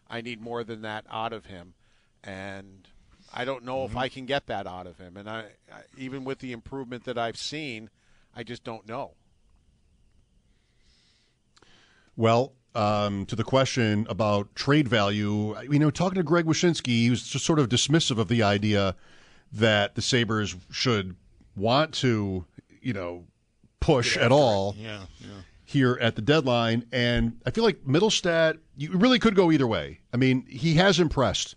I 0.09 0.21
need 0.21 0.41
more 0.41 0.63
than 0.63 0.83
that 0.83 1.07
out 1.11 1.33
of 1.33 1.47
him, 1.47 1.75
and 2.23 2.87
I 3.33 3.45
don't 3.45 3.65
know 3.65 3.85
if 3.85 3.97
I 3.97 4.09
can 4.09 4.27
get 4.27 4.47
that 4.47 4.67
out 4.67 4.87
of 4.87 4.99
him. 4.99 5.17
And 5.17 5.29
I, 5.29 5.45
I 5.73 5.83
even 5.97 6.25
with 6.25 6.39
the 6.41 6.53
improvement 6.53 7.05
that 7.05 7.17
I've 7.17 7.39
seen, 7.39 7.89
I 8.37 8.43
just 8.43 8.63
don't 8.63 8.87
know. 8.87 9.13
Well, 12.17 12.53
um, 12.79 13.27
to 13.27 13.35
the 13.35 13.43
question 13.43 14.07
about 14.09 14.55
trade 14.55 14.87
value, 14.89 15.57
you 15.71 15.79
know, 15.81 15.91
talking 15.91 16.17
to 16.17 16.23
Greg 16.23 16.45
Wyshynski, 16.47 16.87
he 16.87 17.11
was 17.11 17.25
just 17.27 17.45
sort 17.45 17.59
of 17.59 17.69
dismissive 17.69 18.19
of 18.19 18.29
the 18.29 18.43
idea 18.43 18.95
that 19.53 19.97
the 19.97 20.03
Sabres 20.03 20.55
should 20.71 21.17
want 21.57 21.93
to, 21.95 22.45
you 22.81 22.93
know, 22.93 23.25
push 23.81 24.17
at 24.17 24.31
all 24.31 24.77
Yeah, 24.79 25.07
yeah. 25.21 25.29
here 25.65 25.99
at 26.01 26.15
the 26.15 26.23
deadline. 26.23 26.85
And 26.93 27.41
I 27.45 27.51
feel 27.51 27.65
like 27.65 27.85
Mittelstadt, 27.85 28.59
you 28.77 28.93
really 28.93 29.19
could 29.19 29.35
go 29.35 29.51
either 29.51 29.67
way. 29.67 30.01
I 30.13 30.17
mean, 30.17 30.47
he 30.49 30.75
has 30.75 31.01
impressed. 31.01 31.57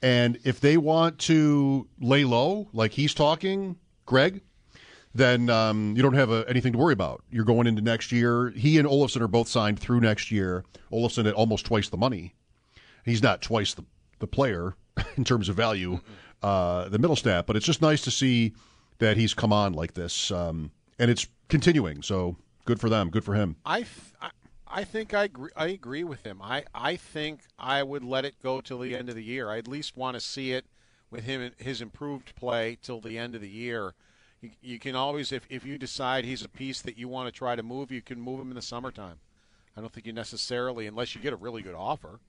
And 0.00 0.38
if 0.44 0.60
they 0.60 0.76
want 0.78 1.18
to 1.20 1.88
lay 2.00 2.24
low, 2.24 2.68
like 2.72 2.92
he's 2.92 3.12
talking, 3.12 3.76
Greg, 4.06 4.40
then 5.14 5.48
um, 5.48 5.94
you 5.96 6.02
don't 6.02 6.14
have 6.14 6.30
uh 6.30 6.44
anything 6.48 6.72
to 6.72 6.78
worry 6.78 6.92
about. 6.92 7.22
You're 7.30 7.44
going 7.44 7.66
into 7.66 7.82
next 7.82 8.12
year. 8.12 8.50
He 8.50 8.78
and 8.78 8.88
Olofsson 8.88 9.20
are 9.20 9.28
both 9.28 9.48
signed 9.48 9.78
through 9.78 10.00
next 10.00 10.30
year. 10.30 10.64
Olofsson 10.92 11.26
at 11.26 11.34
almost 11.34 11.66
twice 11.66 11.88
the 11.88 11.96
money. 11.96 12.34
He's 13.04 13.22
not 13.22 13.42
twice 13.42 13.74
the, 13.74 13.84
the 14.18 14.26
player 14.26 14.76
in 15.16 15.24
terms 15.24 15.48
of 15.48 15.56
value, 15.56 16.00
uh, 16.42 16.88
the 16.88 16.98
Mittelstadt, 16.98 17.46
but 17.46 17.56
it's 17.56 17.66
just 17.66 17.82
nice 17.82 18.02
to 18.02 18.10
see 18.10 18.54
that 18.98 19.16
he's 19.16 19.34
come 19.34 19.52
on 19.52 19.72
like 19.72 19.94
this. 19.94 20.30
Um, 20.30 20.70
and 20.98 21.10
it's 21.10 21.26
continuing. 21.48 22.02
So 22.02 22.36
good 22.64 22.80
for 22.80 22.88
them. 22.88 23.10
Good 23.10 23.24
for 23.24 23.34
him. 23.34 23.56
I, 23.66 23.84
I, 24.20 24.30
I 24.66 24.84
think 24.84 25.14
I 25.14 25.24
agree, 25.24 25.50
I 25.56 25.66
agree 25.68 26.04
with 26.04 26.24
him. 26.24 26.40
I, 26.42 26.64
I 26.74 26.96
think 26.96 27.40
I 27.58 27.82
would 27.82 28.04
let 28.04 28.24
it 28.24 28.34
go 28.42 28.60
till 28.60 28.78
the 28.78 28.96
end 28.96 29.08
of 29.08 29.14
the 29.14 29.22
year. 29.22 29.50
I 29.50 29.58
at 29.58 29.68
least 29.68 29.96
want 29.96 30.14
to 30.14 30.20
see 30.20 30.52
it 30.52 30.64
with 31.10 31.24
him 31.24 31.52
his 31.58 31.80
improved 31.80 32.34
play 32.34 32.76
till 32.80 33.00
the 33.00 33.18
end 33.18 33.34
of 33.34 33.40
the 33.40 33.48
year. 33.48 33.94
You, 34.44 34.50
you 34.62 34.78
can 34.78 34.94
always, 34.94 35.32
if, 35.32 35.46
if 35.48 35.64
you 35.64 35.78
decide 35.78 36.24
he's 36.24 36.44
a 36.44 36.48
piece 36.48 36.82
that 36.82 36.98
you 36.98 37.08
want 37.08 37.32
to 37.32 37.36
try 37.36 37.56
to 37.56 37.62
move, 37.62 37.90
you 37.90 38.02
can 38.02 38.20
move 38.20 38.40
him 38.40 38.50
in 38.50 38.54
the 38.54 38.62
summertime. 38.62 39.16
I 39.76 39.80
don't 39.80 39.92
think 39.92 40.06
you 40.06 40.12
necessarily, 40.12 40.86
unless 40.86 41.14
you 41.14 41.20
get 41.20 41.32
a 41.32 41.36
really 41.36 41.62
good 41.62 41.74
offer, 41.74 42.20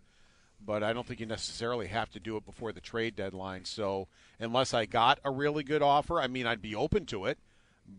but 0.66 0.84
I 0.84 0.94
don't 0.94 1.06
think 1.06 1.20
you 1.20 1.26
necessarily 1.26 1.88
have 1.88 2.10
to 2.12 2.20
do 2.20 2.38
it 2.38 2.46
before 2.46 2.72
the 2.72 2.82
trade 2.82 3.16
deadline. 3.16 3.66
So 3.66 4.08
unless 4.40 4.74
I 4.74 4.86
got 4.86 5.20
a 5.24 5.32
really 5.32 5.64
good 5.64 5.82
offer, 5.82 6.20
I 6.20 6.28
mean, 6.28 6.48
I'd 6.48 6.62
be 6.62 6.76
open 6.76 7.06
to 7.08 7.26
it 7.26 7.38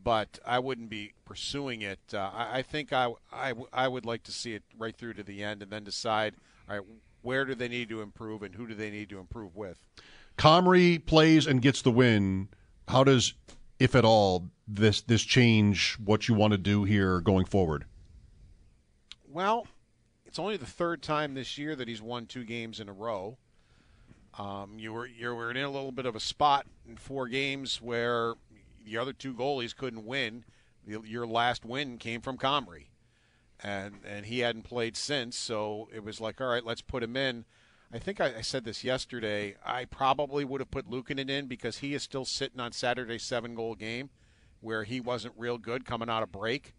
but 0.03 0.39
I 0.45 0.59
wouldn't 0.59 0.91
be 0.91 1.13
pursuing 1.25 1.83
it. 1.83 2.01
Uh, 2.13 2.31
I, 2.33 2.59
I 2.59 2.63
think 2.63 2.93
I, 2.93 3.13
I, 3.33 3.55
I 3.73 3.89
would 3.89 4.05
like 4.05 4.23
to 4.25 4.33
see 4.33 4.55
it 4.55 4.63
right 4.79 4.97
through 4.97 5.15
to 5.15 5.23
the 5.23 5.43
end 5.43 5.63
and 5.63 5.71
then 5.71 5.85
decide, 5.85 6.35
all 6.69 6.77
right, 6.77 6.87
where 7.23 7.45
do 7.45 7.55
they 7.55 7.69
need 7.69 7.89
to 7.91 8.03
improve 8.03 8.43
and 8.43 8.55
who 8.55 8.67
do 8.67 8.75
they 8.75 8.91
need 8.91 9.09
to 9.11 9.19
improve 9.19 9.57
with? 9.57 9.79
Comrie 10.39 11.05
plays 11.05 11.47
and 11.47 11.63
gets 11.63 11.83
the 11.83 11.91
win. 11.91 12.49
How 12.89 13.05
does, 13.05 13.35
if 13.79 13.95
at 13.95 14.05
all, 14.05 14.49
this 14.69 15.01
this 15.03 15.23
change 15.23 15.97
what 16.05 16.29
you 16.29 16.35
want 16.35 16.53
to 16.53 16.59
do 16.59 16.85
here 16.85 17.21
going 17.21 17.45
forward? 17.45 17.85
Well, 19.29 19.67
it's 20.25 20.39
only 20.39 20.57
the 20.57 20.67
third 20.67 21.03
time 21.03 21.35
this 21.35 21.59
year 21.59 21.77
that 21.77 21.89
he's 21.89 22.03
won 22.03 22.27
two 22.27 22.45
games 22.45 22.81
in 22.81 22.89
a 22.89 22.93
row. 22.93 23.39
Um, 24.39 24.79
you 24.79 24.93
were 24.93 25.07
you 25.07 25.35
were 25.35 25.51
in 25.51 25.57
a 25.59 25.71
little 25.71 25.93
bit 25.93 26.07
of 26.07 26.17
a 26.17 26.21
spot 26.21 26.67
in 26.89 26.97
four 26.97 27.27
games 27.29 27.81
where 27.81 28.35
the 28.85 28.99
other 28.99 29.13
two 29.13 29.35
goalies 29.35 29.75
couldn't 29.75 30.05
win. 30.07 30.45
The- 30.87 31.01
Your 31.05 31.27
last 31.27 31.65
win 31.65 31.99
came 31.99 32.21
from 32.21 32.37
Comrie, 32.39 32.87
and 33.63 33.95
and 34.07 34.27
he 34.27 34.41
hadn't 34.41 34.63
played 34.63 34.97
since. 34.97 35.37
So 35.37 35.89
it 35.95 36.05
was 36.05 36.21
like, 36.21 36.41
all 36.41 36.49
right, 36.49 36.65
let's 36.65 36.83
put 36.83 37.03
him 37.03 37.17
in. 37.17 37.45
I 37.93 37.99
think 37.99 38.21
I, 38.21 38.39
I 38.39 38.41
said 38.41 38.65
this 38.65 38.83
yesterday. 38.83 39.57
I 39.65 39.85
probably 39.85 40.45
would 40.45 40.61
have 40.61 40.71
put 40.71 40.91
Luukkonen 40.91 41.31
in 41.31 41.47
because 41.47 41.79
he 41.79 41.95
is 41.95 42.03
still 42.03 42.25
sitting 42.25 42.61
on 42.61 42.73
Saturday's 42.73 43.23
seven 43.23 43.55
goal 43.55 43.75
game, 43.75 44.11
where 44.61 44.85
he 44.85 45.01
wasn't 45.01 45.35
real 45.37 45.59
good 45.59 45.85
coming 45.85 46.11
out 46.11 46.23
of 46.23 46.33
break 46.33 46.75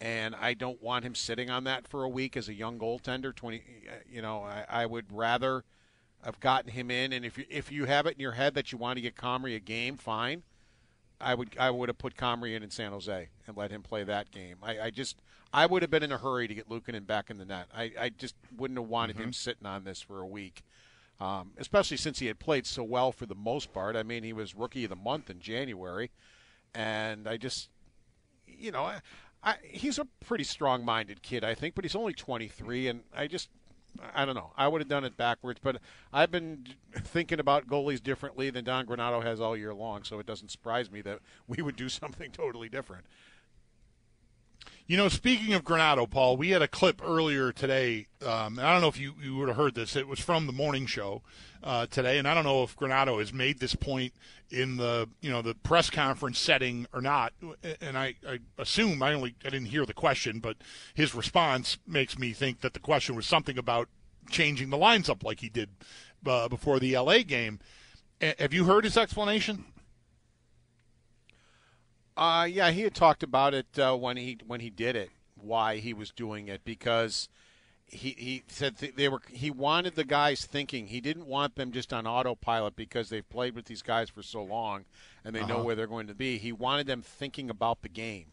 and 0.00 0.34
I 0.36 0.54
don't 0.54 0.82
want 0.82 1.04
him 1.04 1.14
sitting 1.14 1.50
on 1.50 1.64
that 1.64 1.86
for 1.88 2.04
a 2.04 2.08
week 2.08 2.36
as 2.36 2.48
a 2.48 2.54
young 2.54 2.78
goaltender. 2.78 3.34
Twenty, 3.34 3.62
uh, 3.88 3.94
you 4.08 4.22
know, 4.22 4.42
I, 4.42 4.64
I 4.68 4.86
would 4.86 5.06
rather 5.10 5.64
have 6.24 6.38
gotten 6.40 6.70
him 6.70 6.90
in. 6.90 7.12
And 7.12 7.24
if 7.24 7.38
you 7.38 7.44
if 7.50 7.72
you 7.72 7.86
have 7.86 8.06
it 8.06 8.14
in 8.14 8.20
your 8.20 8.32
head 8.32 8.54
that 8.54 8.70
you 8.70 8.78
want 8.78 8.96
to 8.96 9.02
get 9.02 9.16
Comrie 9.16 9.56
a 9.56 9.60
game, 9.60 9.96
fine. 9.96 10.42
I 11.20 11.34
would 11.34 11.56
I 11.58 11.70
would 11.70 11.88
have 11.88 11.98
put 11.98 12.16
Comrie 12.16 12.54
in 12.54 12.62
in 12.62 12.70
San 12.70 12.92
Jose 12.92 13.28
and 13.46 13.56
let 13.56 13.70
him 13.70 13.82
play 13.82 14.04
that 14.04 14.30
game. 14.30 14.56
I, 14.62 14.80
I 14.80 14.90
just 14.90 15.20
I 15.52 15.66
would 15.66 15.82
have 15.82 15.90
been 15.90 16.02
in 16.02 16.12
a 16.12 16.18
hurry 16.18 16.46
to 16.46 16.54
get 16.54 16.68
Luukkonen 16.68 17.06
back 17.06 17.30
in 17.30 17.38
the 17.38 17.44
net. 17.44 17.66
I, 17.74 17.92
I 17.98 18.08
just 18.10 18.34
wouldn't 18.56 18.78
have 18.78 18.88
wanted 18.88 19.16
him 19.16 19.32
sitting 19.32 19.66
on 19.66 19.84
this 19.84 20.00
for 20.00 20.20
a 20.20 20.26
week. 20.26 20.62
Um, 21.20 21.52
especially 21.58 21.96
since 21.96 22.20
he 22.20 22.26
had 22.26 22.38
played 22.38 22.64
so 22.64 22.84
well 22.84 23.10
for 23.10 23.26
the 23.26 23.34
most 23.34 23.72
part. 23.72 23.96
I 23.96 24.04
mean, 24.04 24.22
he 24.22 24.32
was 24.32 24.54
rookie 24.54 24.84
of 24.84 24.90
the 24.90 24.96
month 24.96 25.28
in 25.30 25.40
January, 25.40 26.12
and 26.74 27.26
I 27.28 27.38
just, 27.38 27.70
you 28.46 28.70
know, 28.70 28.84
I, 28.84 29.00
I, 29.42 29.56
he's 29.64 29.98
a 29.98 30.06
pretty 30.24 30.44
strong-minded 30.44 31.22
kid, 31.22 31.42
I 31.42 31.54
think, 31.54 31.74
but 31.74 31.84
he's 31.84 31.96
only 31.96 32.12
23, 32.12 32.86
and 32.86 33.00
I 33.16 33.26
just, 33.26 33.48
I 34.14 34.24
don't 34.24 34.34
know. 34.34 34.52
I 34.56 34.68
would 34.68 34.80
have 34.80 34.88
done 34.88 35.04
it 35.04 35.16
backwards, 35.16 35.60
but 35.62 35.80
I've 36.12 36.30
been 36.30 36.66
thinking 36.94 37.40
about 37.40 37.66
goalies 37.66 38.02
differently 38.02 38.50
than 38.50 38.64
Don 38.64 38.86
Granato 38.86 39.22
has 39.22 39.40
all 39.40 39.56
year 39.56 39.74
long, 39.74 40.04
so 40.04 40.18
it 40.18 40.26
doesn't 40.26 40.50
surprise 40.50 40.90
me 40.90 41.00
that 41.02 41.20
we 41.46 41.62
would 41.62 41.76
do 41.76 41.88
something 41.88 42.30
totally 42.30 42.68
different. 42.68 43.04
You 44.88 44.96
know, 44.96 45.10
speaking 45.10 45.52
of 45.52 45.64
Granato, 45.64 46.08
Paul, 46.08 46.38
we 46.38 46.48
had 46.48 46.62
a 46.62 46.66
clip 46.66 47.02
earlier 47.04 47.52
today. 47.52 48.06
Um, 48.24 48.58
and 48.58 48.66
I 48.66 48.72
don't 48.72 48.80
know 48.80 48.88
if 48.88 48.98
you, 48.98 49.12
you 49.22 49.36
would 49.36 49.48
have 49.48 49.58
heard 49.58 49.74
this. 49.74 49.94
It 49.94 50.08
was 50.08 50.18
from 50.18 50.46
the 50.46 50.52
morning 50.52 50.86
show 50.86 51.20
uh, 51.62 51.84
today, 51.90 52.16
and 52.16 52.26
I 52.26 52.32
don't 52.32 52.44
know 52.44 52.62
if 52.62 52.74
Granato 52.74 53.18
has 53.18 53.30
made 53.30 53.60
this 53.60 53.74
point 53.74 54.14
in 54.50 54.78
the 54.78 55.06
you 55.20 55.30
know 55.30 55.42
the 55.42 55.54
press 55.54 55.90
conference 55.90 56.38
setting 56.38 56.86
or 56.94 57.02
not. 57.02 57.34
And 57.82 57.98
I, 57.98 58.14
I 58.26 58.38
assume 58.56 59.02
I 59.02 59.12
only 59.12 59.34
I 59.44 59.50
didn't 59.50 59.68
hear 59.68 59.84
the 59.84 59.92
question, 59.92 60.38
but 60.38 60.56
his 60.94 61.14
response 61.14 61.76
makes 61.86 62.18
me 62.18 62.32
think 62.32 62.62
that 62.62 62.72
the 62.72 62.80
question 62.80 63.14
was 63.14 63.26
something 63.26 63.58
about 63.58 63.90
changing 64.30 64.70
the 64.70 64.78
lines 64.78 65.10
up 65.10 65.22
like 65.22 65.40
he 65.40 65.50
did 65.50 65.68
uh, 66.26 66.48
before 66.48 66.80
the 66.80 66.96
LA 66.96 67.18
game. 67.18 67.58
A- 68.22 68.36
have 68.38 68.54
you 68.54 68.64
heard 68.64 68.84
his 68.84 68.96
explanation? 68.96 69.66
Uh, 72.18 72.44
yeah, 72.44 72.70
he 72.72 72.82
had 72.82 72.94
talked 72.94 73.22
about 73.22 73.54
it 73.54 73.78
uh, 73.78 73.94
when 73.96 74.16
he 74.16 74.38
when 74.46 74.60
he 74.60 74.70
did 74.70 74.96
it, 74.96 75.10
why 75.40 75.76
he 75.76 75.94
was 75.94 76.10
doing 76.10 76.48
it 76.48 76.64
because 76.64 77.28
he 77.86 78.10
he 78.18 78.42
said 78.48 78.76
th- 78.76 78.96
they 78.96 79.08
were 79.08 79.22
he 79.30 79.50
wanted 79.50 79.94
the 79.94 80.04
guys 80.04 80.44
thinking. 80.44 80.88
He 80.88 81.00
didn't 81.00 81.26
want 81.26 81.54
them 81.54 81.70
just 81.70 81.92
on 81.92 82.06
autopilot 82.06 82.74
because 82.74 83.08
they've 83.08 83.28
played 83.28 83.54
with 83.54 83.66
these 83.66 83.82
guys 83.82 84.10
for 84.10 84.22
so 84.22 84.42
long 84.42 84.84
and 85.24 85.34
they 85.34 85.46
know 85.46 85.54
Uh-huh. 85.56 85.62
where 85.64 85.74
they're 85.76 85.86
going 85.86 86.08
to 86.08 86.14
be. 86.14 86.38
He 86.38 86.50
wanted 86.52 86.86
them 86.88 87.02
thinking 87.02 87.48
about 87.50 87.82
the 87.82 87.88
game. 87.88 88.32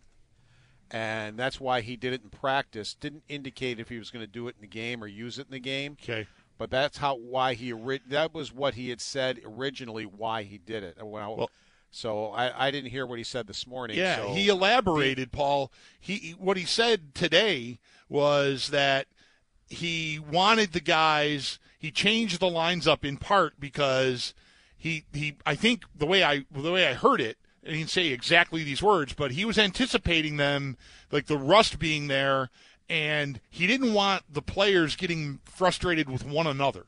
And 0.92 1.38
that's 1.38 1.60
why 1.60 1.82
he 1.82 1.96
did 1.96 2.14
it 2.14 2.22
in 2.24 2.30
practice. 2.30 2.94
Didn't 2.94 3.24
indicate 3.28 3.80
if 3.80 3.90
he 3.90 3.98
was 3.98 4.12
going 4.12 4.24
to 4.24 4.32
do 4.32 4.48
it 4.48 4.56
in 4.56 4.62
the 4.62 4.68
game 4.68 5.04
or 5.04 5.08
use 5.08 5.40
it 5.40 5.48
in 5.48 5.52
the 5.52 5.60
game. 5.60 5.98
Okay. 6.02 6.28
But 6.58 6.70
that's 6.72 6.98
how 6.98 7.16
why 7.16 7.54
he 7.54 7.72
that 8.08 8.34
was 8.34 8.52
what 8.54 8.76
he 8.76 8.90
had 8.90 9.02
said 9.02 9.42
originally 9.46 10.06
why 10.06 10.44
he 10.44 10.58
did 10.58 10.84
it. 10.84 10.98
I- 11.02 11.46
so 11.96 12.28
I, 12.28 12.68
I 12.68 12.72
didn't 12.72 12.90
hear 12.92 13.06
what 13.06 13.18
he 13.18 13.24
said 13.24 13.48
this 13.48 13.66
morning. 13.66 13.98
Yeah, 13.98 14.18
so 14.18 14.34
he 14.34 14.50
elaborated, 14.50 15.32
Paul. 15.32 15.72
He 16.00 16.36
what 16.38 16.58
he 16.58 16.66
said 16.66 17.16
today 17.16 17.80
was 18.10 18.70
that 18.70 19.08
he 19.70 20.20
wanted 20.20 20.74
the 20.74 20.82
guys. 20.82 21.58
He 21.80 21.92
changed 21.92 22.40
the 22.42 22.50
lines 22.50 22.86
up 22.86 23.06
in 23.06 23.16
part 23.16 23.60
because 23.60 24.34
he 24.78 25.06
he. 25.14 25.38
I 25.46 25.56
think 25.56 25.86
the 25.96 26.06
way 26.06 26.22
I 26.22 26.46
the 26.52 26.72
way 26.72 26.86
I 26.86 26.94
heard 26.94 27.22
it, 27.22 27.38
he 27.64 27.78
didn't 27.78 27.90
say 27.92 28.08
exactly 28.08 28.64
these 28.64 28.84
words, 28.84 29.14
but 29.14 29.32
he 29.32 29.46
was 29.46 29.58
anticipating 29.58 30.36
them 30.36 30.76
like 31.12 31.28
the 31.28 31.38
rust 31.38 31.80
being 31.80 32.08
there, 32.08 32.50
and 32.90 33.40
he 33.50 33.68
didn't 33.68 33.94
want 33.94 34.24
the 34.30 34.42
players 34.42 34.98
getting 34.98 35.40
frustrated 35.46 36.10
with 36.10 36.26
one 36.26 36.46
another, 36.46 36.88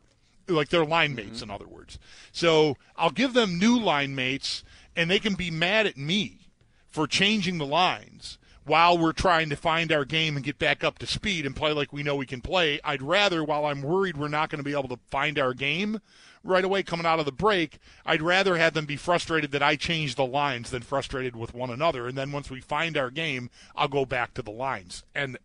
like 0.49 0.67
their 0.67 0.85
line 0.85 1.15
mm-hmm. 1.15 1.29
mates, 1.29 1.41
in 1.41 1.49
other 1.49 1.67
words. 1.67 1.97
So 2.33 2.75
I'll 2.97 3.09
give 3.09 3.33
them 3.33 3.57
new 3.57 3.79
line 3.79 4.13
mates, 4.15 4.65
and 4.97 5.09
they 5.09 5.19
can 5.19 5.35
be 5.35 5.51
mad 5.51 5.85
at 5.85 5.95
me 5.95 6.49
for 6.89 7.07
changing 7.07 7.59
the 7.59 7.65
lines 7.65 8.37
while 8.65 8.97
we're 8.97 9.13
trying 9.13 9.49
to 9.49 9.55
find 9.55 9.93
our 9.93 10.03
game 10.03 10.35
and 10.35 10.43
get 10.43 10.59
back 10.59 10.83
up 10.83 10.99
to 10.99 11.07
speed 11.07 11.45
and 11.45 11.55
play 11.55 11.71
like 11.71 11.93
we 11.93 12.03
know 12.03 12.15
we 12.15 12.25
can 12.25 12.41
play. 12.41 12.81
I'd 12.83 13.01
rather, 13.01 13.43
while 13.43 13.65
I'm 13.65 13.81
worried 13.81 14.17
we're 14.17 14.27
not 14.27 14.49
going 14.49 14.59
to 14.59 14.69
be 14.69 14.73
able 14.73 14.89
to 14.89 14.99
find 15.09 15.39
our 15.39 15.53
game 15.53 16.01
right 16.43 16.65
away 16.65 16.83
coming 16.83 17.05
out 17.05 17.19
of 17.19 17.25
the 17.25 17.31
break, 17.31 17.77
I'd 18.05 18.21
rather 18.21 18.57
have 18.57 18.73
them 18.73 18.85
be 18.85 18.97
frustrated 18.97 19.51
that 19.51 19.63
I 19.63 19.75
changed 19.75 20.17
the 20.17 20.25
lines 20.25 20.71
than 20.71 20.81
frustrated 20.81 21.35
with 21.35 21.53
one 21.53 21.69
another. 21.69 22.07
And 22.07 22.17
then 22.17 22.31
once 22.31 22.49
we 22.49 22.59
find 22.59 22.97
our 22.97 23.11
game, 23.11 23.49
I'll 23.75 23.87
go 23.87 24.05
back 24.05 24.33
to 24.33 24.41
the 24.41 24.51
lines. 24.51 25.03
And 25.13 25.37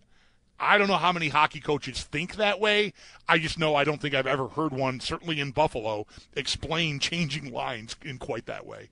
I 0.58 0.78
don't 0.78 0.88
know 0.88 0.96
how 0.96 1.12
many 1.12 1.28
hockey 1.28 1.60
coaches 1.60 2.02
think 2.02 2.36
that 2.36 2.58
way. 2.58 2.94
I 3.28 3.38
just 3.38 3.58
know 3.58 3.74
I 3.74 3.84
don't 3.84 4.00
think 4.00 4.14
I've 4.14 4.26
ever 4.26 4.48
heard 4.48 4.72
one, 4.72 4.98
certainly 5.00 5.38
in 5.38 5.50
Buffalo, 5.50 6.06
explain 6.34 6.98
changing 6.98 7.52
lines 7.52 7.96
in 8.02 8.18
quite 8.18 8.46
that 8.46 8.66
way. 8.66 8.88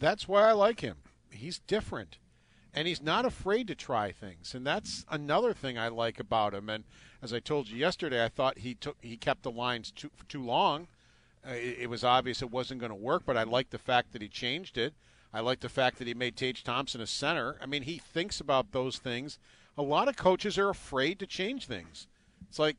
That's 0.00 0.26
why 0.26 0.48
I 0.48 0.52
like 0.52 0.80
him. 0.80 0.96
He's 1.30 1.60
different. 1.60 2.18
And 2.72 2.88
he's 2.88 3.02
not 3.02 3.24
afraid 3.26 3.68
to 3.68 3.74
try 3.74 4.12
things. 4.12 4.54
And 4.54 4.66
that's 4.66 5.04
another 5.10 5.52
thing 5.52 5.76
I 5.76 5.88
like 5.88 6.18
about 6.18 6.54
him. 6.54 6.68
And 6.70 6.84
as 7.22 7.32
I 7.32 7.40
told 7.40 7.68
you 7.68 7.76
yesterday, 7.76 8.24
I 8.24 8.28
thought 8.28 8.58
he 8.58 8.74
took 8.74 8.96
he 9.02 9.16
kept 9.16 9.42
the 9.42 9.50
lines 9.50 9.90
too 9.90 10.10
too 10.28 10.42
long. 10.42 10.88
Uh, 11.46 11.52
it, 11.52 11.78
it 11.80 11.90
was 11.90 12.04
obvious 12.04 12.42
it 12.42 12.50
wasn't 12.50 12.80
going 12.80 12.90
to 12.90 12.96
work, 12.96 13.22
but 13.26 13.36
I 13.36 13.42
like 13.42 13.70
the 13.70 13.78
fact 13.78 14.12
that 14.12 14.22
he 14.22 14.28
changed 14.28 14.78
it. 14.78 14.94
I 15.32 15.40
like 15.40 15.60
the 15.60 15.68
fact 15.68 15.98
that 15.98 16.08
he 16.08 16.14
made 16.14 16.36
Tage 16.36 16.64
Thompson 16.64 17.00
a 17.00 17.06
center. 17.06 17.56
I 17.60 17.66
mean, 17.66 17.82
he 17.82 17.98
thinks 17.98 18.40
about 18.40 18.72
those 18.72 18.98
things. 18.98 19.38
A 19.76 19.82
lot 19.82 20.08
of 20.08 20.16
coaches 20.16 20.58
are 20.58 20.70
afraid 20.70 21.18
to 21.20 21.26
change 21.26 21.66
things. 21.66 22.06
It's 22.48 22.58
like 22.58 22.76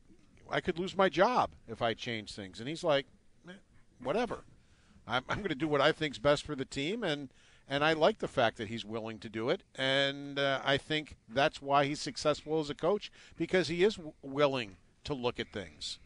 I 0.50 0.62
could 0.62 0.80
lose 0.80 0.98
my 0.98 1.10
job 1.10 1.52
if 1.68 1.82
I 1.82 1.94
change 1.94 2.34
things, 2.34 2.60
and 2.60 2.68
he's 2.68 2.84
like, 2.84 3.06
"Eh, 3.48 3.54
whatever. 4.02 4.44
I'm, 5.12 5.24
I'm 5.28 5.38
going 5.38 5.50
to 5.50 5.56
do 5.56 5.68
what 5.68 5.82
I 5.82 5.92
think's 5.92 6.20
best 6.20 6.46
for 6.46 6.56
the 6.56 6.66
team, 6.66 7.04
and 7.04 7.30
and 7.68 7.84
I 7.84 7.94
like 7.94 8.20
the 8.20 8.28
fact 8.28 8.58
that 8.58 8.70
he's 8.70 8.84
willing 8.84 9.20
to 9.20 9.30
do 9.30 9.50
it, 9.50 9.62
and 9.76 10.40
uh, 10.40 10.62
I 10.64 10.78
think 10.78 11.18
that's 11.30 11.62
why 11.62 11.86
he's 11.86 12.02
successful 12.02 12.60
as 12.60 12.70
a 12.70 12.76
coach 12.76 13.12
because 13.38 13.68
he 13.68 13.84
is 13.84 13.96
w- 13.96 14.14
willing 14.22 14.78
to 15.04 15.14
look 15.14 15.40
at 15.40 15.52
things. 15.52 16.00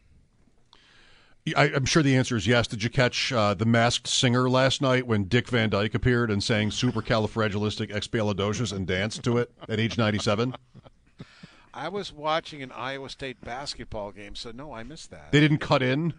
I, 1.56 1.70
I'm 1.74 1.84
sure 1.84 2.02
the 2.02 2.16
answer 2.16 2.36
is 2.36 2.48
yes. 2.48 2.66
Did 2.66 2.82
you 2.82 2.90
catch 2.90 3.32
uh, 3.32 3.54
the 3.54 3.66
masked 3.66 4.08
singer 4.08 4.50
last 4.50 4.82
night 4.82 5.06
when 5.06 5.24
Dick 5.24 5.48
Van 5.48 5.70
Dyke 5.70 5.94
appeared 5.94 6.30
and 6.30 6.42
sang 6.42 6.70
"Supercalifragilisticexpialidocious" 6.70 8.72
and 8.72 8.86
danced 8.86 9.22
to 9.24 9.38
it 9.38 9.52
at 9.68 9.78
age 9.78 9.96
97? 9.96 10.54
I 11.72 11.88
was 11.88 12.12
watching 12.12 12.62
an 12.62 12.72
Iowa 12.72 13.10
State 13.10 13.40
basketball 13.42 14.10
game, 14.10 14.34
so 14.34 14.50
no, 14.50 14.72
I 14.72 14.82
missed 14.82 15.10
that. 15.10 15.30
They 15.30 15.40
didn't 15.40 15.58
cut 15.58 15.82
in. 15.82 16.14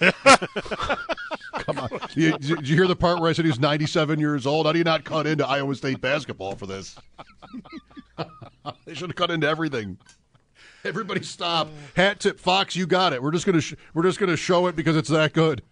Come 0.00 1.78
on. 1.78 1.90
You, 2.14 2.38
did 2.38 2.68
you 2.68 2.74
hear 2.74 2.86
the 2.86 2.96
part 2.96 3.20
where 3.20 3.28
I 3.30 3.32
said 3.32 3.44
he's 3.44 3.60
97 3.60 4.18
years 4.18 4.46
old? 4.46 4.66
How 4.66 4.72
do 4.72 4.78
you 4.78 4.84
not 4.84 5.04
cut 5.04 5.26
into 5.26 5.46
Iowa 5.46 5.74
State 5.74 6.00
basketball 6.00 6.56
for 6.56 6.66
this? 6.66 6.96
they 8.86 8.94
should 8.94 9.10
have 9.10 9.16
cut 9.16 9.30
into 9.30 9.46
everything. 9.46 9.98
Everybody 10.84 11.22
stop. 11.22 11.68
Hat 11.94 12.20
tip 12.20 12.40
Fox, 12.40 12.74
you 12.74 12.86
got 12.86 13.12
it. 13.12 13.22
We're 13.22 13.32
just 13.32 13.44
gonna 13.44 13.60
sh- 13.60 13.74
we're 13.92 14.02
just 14.02 14.18
gonna 14.18 14.36
show 14.36 14.66
it 14.66 14.76
because 14.76 14.96
it's 14.96 15.10
that 15.10 15.34
good. 15.34 15.62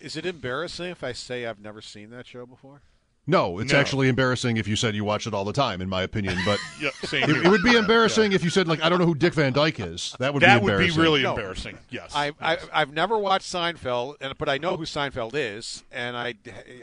Is 0.00 0.16
it 0.16 0.24
embarrassing 0.24 0.90
if 0.90 1.04
I 1.04 1.12
say 1.12 1.44
I've 1.46 1.60
never 1.60 1.82
seen 1.82 2.10
that 2.10 2.26
show 2.26 2.46
before? 2.46 2.80
No, 3.26 3.58
it's 3.58 3.72
No. 3.72 3.78
actually 3.78 4.08
embarrassing 4.08 4.58
if 4.58 4.68
you 4.68 4.76
said 4.76 4.94
you 4.94 5.02
watch 5.02 5.26
it 5.26 5.32
all 5.32 5.44
the 5.46 5.52
time, 5.54 5.80
in 5.80 5.88
my 5.88 6.02
opinion. 6.02 6.36
But 6.44 6.58
Yeah, 6.80 6.90
same 7.04 7.22
it, 7.30 7.46
it 7.46 7.48
would 7.48 7.62
be 7.62 7.74
embarrassing 7.74 8.32
if 8.32 8.44
you 8.44 8.50
said 8.50 8.68
like 8.68 8.82
I 8.82 8.88
don't 8.90 8.98
know 8.98 9.06
who 9.06 9.14
Dick 9.14 9.32
Van 9.32 9.52
Dyke 9.54 9.80
is. 9.80 10.14
That 10.18 10.34
would 10.34 10.40
be 10.40 10.46
embarrassing. 10.46 10.66
that 10.66 10.78
be 10.78 10.84
would 10.90 10.94
be 10.96 11.00
really 11.02 11.22
No. 11.22 11.30
embarrassing. 11.30 11.78
Yes. 11.88 12.12
I, 12.14 12.32
I 12.40 12.58
I've 12.72 12.92
never 12.92 13.16
watched 13.18 13.50
Seinfeld, 13.50 14.16
and 14.20 14.36
but 14.36 14.48
I 14.50 14.58
know 14.58 14.76
who 14.76 14.84
Seinfeld 14.84 15.32
is, 15.34 15.84
and 15.90 16.16
I 16.18 16.34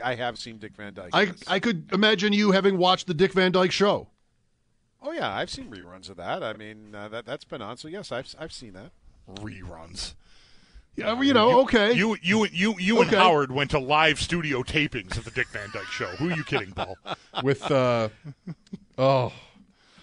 I 0.03 0.15
have 0.15 0.39
seen 0.39 0.57
Dick 0.57 0.75
Van 0.75 0.93
Dyke. 0.95 1.11
I 1.13 1.21
yes. 1.23 1.43
I 1.47 1.59
could 1.59 1.91
imagine 1.93 2.33
you 2.33 2.51
having 2.51 2.77
watched 2.77 3.05
the 3.05 3.13
Dick 3.13 3.33
Van 3.33 3.51
Dyke 3.51 3.71
show. 3.71 4.07
oh 5.03 5.11
yeah, 5.11 5.31
I've 5.31 5.49
seen 5.51 5.69
reruns 5.69 6.09
of 6.09 6.17
that. 6.17 6.41
I 6.43 6.53
mean 6.53 6.95
uh, 6.95 7.07
that 7.09 7.25
that's 7.27 7.43
been 7.45 7.61
on, 7.61 7.77
so 7.77 7.87
yes, 7.87 8.11
I've 8.11 8.33
I've 8.39 8.51
seen 8.53 8.73
that. 8.73 8.91
reruns. 9.35 10.15
Yeah, 10.95 11.13
well, 11.13 11.23
you 11.23 11.33
know, 11.33 11.61
okay. 11.61 11.93
You 11.93 12.17
you 12.21 12.45
you 12.51 12.75
you 12.77 13.01
and 13.01 13.09
Howard 13.11 13.51
went 13.51 13.71
to 13.71 13.79
live 13.79 14.19
studio 14.19 14.61
tapings 14.61 15.17
of 15.17 15.23
the 15.23 15.31
Dick 15.31 15.47
Van 15.49 15.69
Dyke 15.73 15.85
Show. 15.85 16.07
Who 16.07 16.29
are 16.29 16.35
you 16.35 16.43
kidding, 16.43 16.71
Paul? 16.73 16.97
with 17.43 17.69
uh, 17.71 18.09
oh 18.97 19.31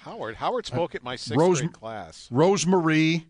Howard 0.01 0.37
Howard 0.37 0.64
spoke 0.66 0.94
at 0.94 1.03
my 1.03 1.14
sixth 1.16 1.37
Rose- 1.38 1.61
grade 1.61 1.72
class. 1.74 2.29
Rosemarie. 2.33 3.24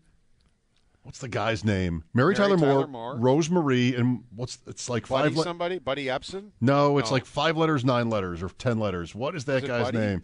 What's 1.03 1.19
the 1.19 1.27
guy's 1.27 1.65
name? 1.65 2.03
Mary, 2.13 2.27
Mary 2.27 2.35
Tyler, 2.35 2.57
Moore, 2.57 2.69
Tyler 2.69 2.87
Moore. 2.87 3.15
Rosemary, 3.17 3.95
and 3.95 4.23
what's 4.35 4.59
it's 4.67 4.89
like 4.89 5.07
Buddy 5.07 5.29
five. 5.29 5.37
le- 5.37 5.43
somebody, 5.43 5.79
Buddy 5.79 6.05
Ebsen. 6.05 6.51
no, 6.61 6.97
it's 6.97 7.09
No. 7.09 7.15
like 7.15 7.25
five 7.25 7.57
letters, 7.57 7.83
nine 7.83 8.09
letters, 8.09 8.41
or 8.43 8.49
ten 8.49 8.79
letters. 8.79 9.13
What 9.15 9.35
is 9.35 9.45
that 9.45 9.63
Is 9.63 9.69
guy's 9.69 9.83
Buddy? 9.85 9.97
name? 9.97 10.21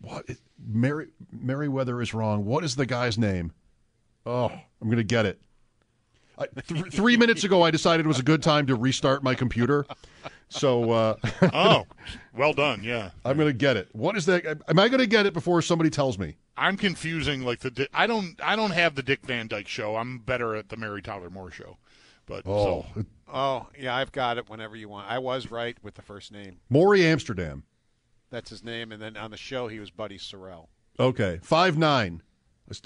What? 0.00 0.24
is- 0.28 0.40
Mary 0.64 1.06
Merriweather 1.32 2.00
is 2.02 2.12
wrong. 2.14 2.44
What 2.44 2.62
is 2.64 2.76
the 2.76 2.84
guy's 2.86 3.16
name? 3.18 3.52
Oh, 4.30 4.52
I'm 4.80 4.88
gonna 4.88 5.02
get 5.02 5.26
it. 5.26 5.40
I, 6.38 6.46
th- 6.46 6.92
three 6.92 7.16
minutes 7.16 7.44
ago, 7.44 7.62
I 7.62 7.70
decided 7.70 8.06
it 8.06 8.08
was 8.08 8.18
a 8.18 8.22
good 8.22 8.42
time 8.42 8.66
to 8.68 8.74
restart 8.74 9.22
my 9.22 9.34
computer, 9.34 9.84
so 10.48 10.90
uh, 10.92 11.16
Oh, 11.52 11.84
well 12.34 12.52
done. 12.52 12.82
Yeah, 12.82 13.10
I'm 13.24 13.36
gonna 13.36 13.52
get 13.52 13.76
it. 13.76 13.88
What 13.92 14.16
is 14.16 14.26
that? 14.26 14.62
Am 14.68 14.78
I 14.78 14.88
gonna 14.88 15.06
get 15.06 15.26
it 15.26 15.34
before 15.34 15.60
somebody 15.62 15.90
tells 15.90 16.18
me? 16.18 16.36
I'm 16.56 16.76
confusing 16.76 17.42
like 17.42 17.60
the. 17.60 17.88
I 17.92 18.06
don't. 18.06 18.40
I 18.42 18.54
don't 18.56 18.70
have 18.70 18.94
the 18.94 19.02
Dick 19.02 19.26
Van 19.26 19.48
Dyke 19.48 19.68
Show. 19.68 19.96
I'm 19.96 20.18
better 20.18 20.54
at 20.54 20.68
the 20.68 20.76
Mary 20.76 21.02
Tyler 21.02 21.28
Moore 21.30 21.50
Show. 21.50 21.76
But 22.26 22.42
Oh, 22.46 22.86
so, 22.94 23.04
Oh 23.32 23.66
yeah, 23.78 23.94
I've 23.96 24.12
got 24.12 24.38
it. 24.38 24.48
Whenever 24.48 24.76
you 24.76 24.88
want, 24.88 25.10
I 25.10 25.18
was 25.18 25.50
right 25.50 25.76
with 25.82 25.94
the 25.94 26.02
first 26.02 26.30
name. 26.32 26.60
Morey 26.70 27.04
Amsterdam. 27.04 27.64
That's 28.30 28.48
his 28.50 28.62
name, 28.62 28.92
and 28.92 29.02
then 29.02 29.16
on 29.16 29.30
the 29.32 29.36
show 29.36 29.66
he 29.68 29.80
was 29.80 29.90
Buddy 29.90 30.16
Sorrell. 30.16 30.68
Okay, 30.98 31.40
five 31.42 31.76
nine. 31.76 32.22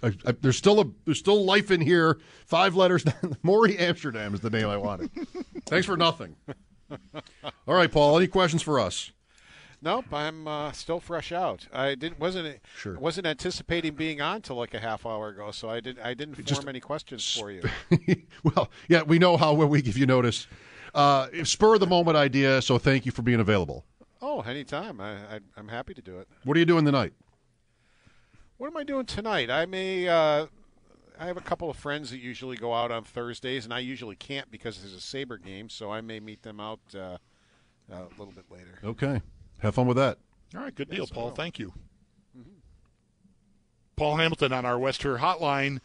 I, 0.02 0.08
I, 0.26 0.32
there's 0.40 0.56
still 0.56 0.80
a 0.80 0.84
there's 1.04 1.18
still 1.18 1.44
life 1.44 1.70
in 1.70 1.80
here. 1.80 2.18
Five 2.46 2.74
letters. 2.76 3.04
Morey 3.42 3.78
Amsterdam 3.78 4.34
is 4.34 4.40
the 4.40 4.50
name 4.50 4.66
I 4.66 4.76
wanted. 4.76 5.10
Thanks 5.66 5.86
for 5.86 5.96
nothing. 5.96 6.36
All 7.66 7.74
right, 7.74 7.90
Paul. 7.90 8.16
Any 8.18 8.26
questions 8.26 8.62
for 8.62 8.78
us? 8.80 9.10
Nope, 9.82 10.06
I'm 10.14 10.48
uh, 10.48 10.72
still 10.72 10.98
fresh 10.98 11.30
out. 11.30 11.66
I 11.72 11.94
didn't 11.94 12.18
wasn't 12.18 12.58
Sure. 12.74 12.98
wasn't 12.98 13.26
anticipating 13.26 13.94
being 13.94 14.20
on 14.22 14.40
till 14.40 14.56
like 14.56 14.72
a 14.72 14.80
half 14.80 15.04
hour 15.04 15.28
ago, 15.28 15.50
so 15.50 15.68
I 15.68 15.80
didn't 15.80 16.02
I 16.04 16.14
didn't 16.14 16.36
form 16.36 16.46
Just- 16.46 16.66
any 16.66 16.80
questions 16.80 17.36
for 17.36 17.50
you. 17.50 17.62
well, 18.42 18.70
yeah, 18.88 19.02
we 19.02 19.18
know 19.18 19.36
how 19.36 19.52
when 19.52 19.68
we 19.68 19.82
give 19.82 19.98
you 19.98 20.06
notice. 20.06 20.46
Uh, 20.94 21.26
spur 21.42 21.74
of 21.74 21.80
the 21.80 21.86
moment 21.86 22.16
idea. 22.16 22.62
So 22.62 22.78
thank 22.78 23.04
you 23.04 23.12
for 23.12 23.22
being 23.22 23.40
available. 23.40 23.84
oh, 24.22 24.40
anytime. 24.42 25.00
I, 25.00 25.12
I 25.16 25.40
I'm 25.56 25.68
happy 25.68 25.92
to 25.92 26.00
do 26.00 26.18
it. 26.18 26.28
What 26.44 26.56
are 26.56 26.60
you 26.60 26.66
doing 26.66 26.84
tonight? 26.86 27.12
What 28.58 28.68
am 28.68 28.76
I 28.76 28.84
doing 28.84 29.06
tonight? 29.06 29.50
I 29.50 29.66
may. 29.66 30.08
Uh, 30.08 30.46
I 31.18 31.26
have 31.26 31.36
a 31.36 31.40
couple 31.42 31.70
of 31.70 31.76
friends 31.76 32.10
that 32.10 32.18
usually 32.18 32.56
go 32.56 32.72
out 32.74 32.90
on 32.90 33.04
Thursdays, 33.04 33.64
and 33.64 33.72
I 33.74 33.78
usually 33.80 34.16
can't 34.16 34.50
because 34.50 34.80
there's 34.80 34.94
a 34.94 35.00
Sabre 35.00 35.38
game. 35.38 35.68
So 35.68 35.92
I 35.92 36.00
may 36.00 36.20
meet 36.20 36.42
them 36.42 36.60
out 36.60 36.80
uh, 36.94 37.18
a 37.90 38.02
little 38.18 38.32
bit 38.34 38.44
later. 38.50 38.78
Okay, 38.84 39.20
have 39.58 39.74
fun 39.74 39.86
with 39.86 39.96
that. 39.96 40.18
all 40.56 40.62
right, 40.62 40.74
good 40.74 40.90
deal, 40.90 41.00
Yes, 41.00 41.10
Paul. 41.10 41.24
will. 41.26 41.30
Thank 41.32 41.58
you. 41.58 41.72
Paul 43.96 44.16
Hamilton 44.16 44.52
on 44.52 44.64
our 44.64 44.78
Wester 44.78 45.18
Hotline. 45.18 45.80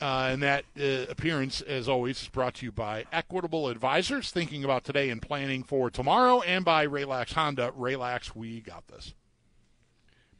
Uh, 0.00 0.30
and 0.32 0.42
that 0.42 0.64
uh, 0.80 1.04
appearance, 1.10 1.60
as 1.60 1.86
always, 1.86 2.22
is 2.22 2.28
brought 2.28 2.54
to 2.54 2.64
you 2.64 2.72
by 2.72 3.04
Equitable 3.12 3.68
Advisors, 3.68 4.30
thinking 4.30 4.64
about 4.64 4.82
today 4.82 5.10
and 5.10 5.20
planning 5.20 5.62
for 5.62 5.90
tomorrow, 5.90 6.40
and 6.40 6.64
by 6.64 6.84
Relax 6.84 7.34
Honda. 7.34 7.70
Relax, 7.76 8.34
we 8.34 8.62
got 8.62 8.88
this. 8.88 9.12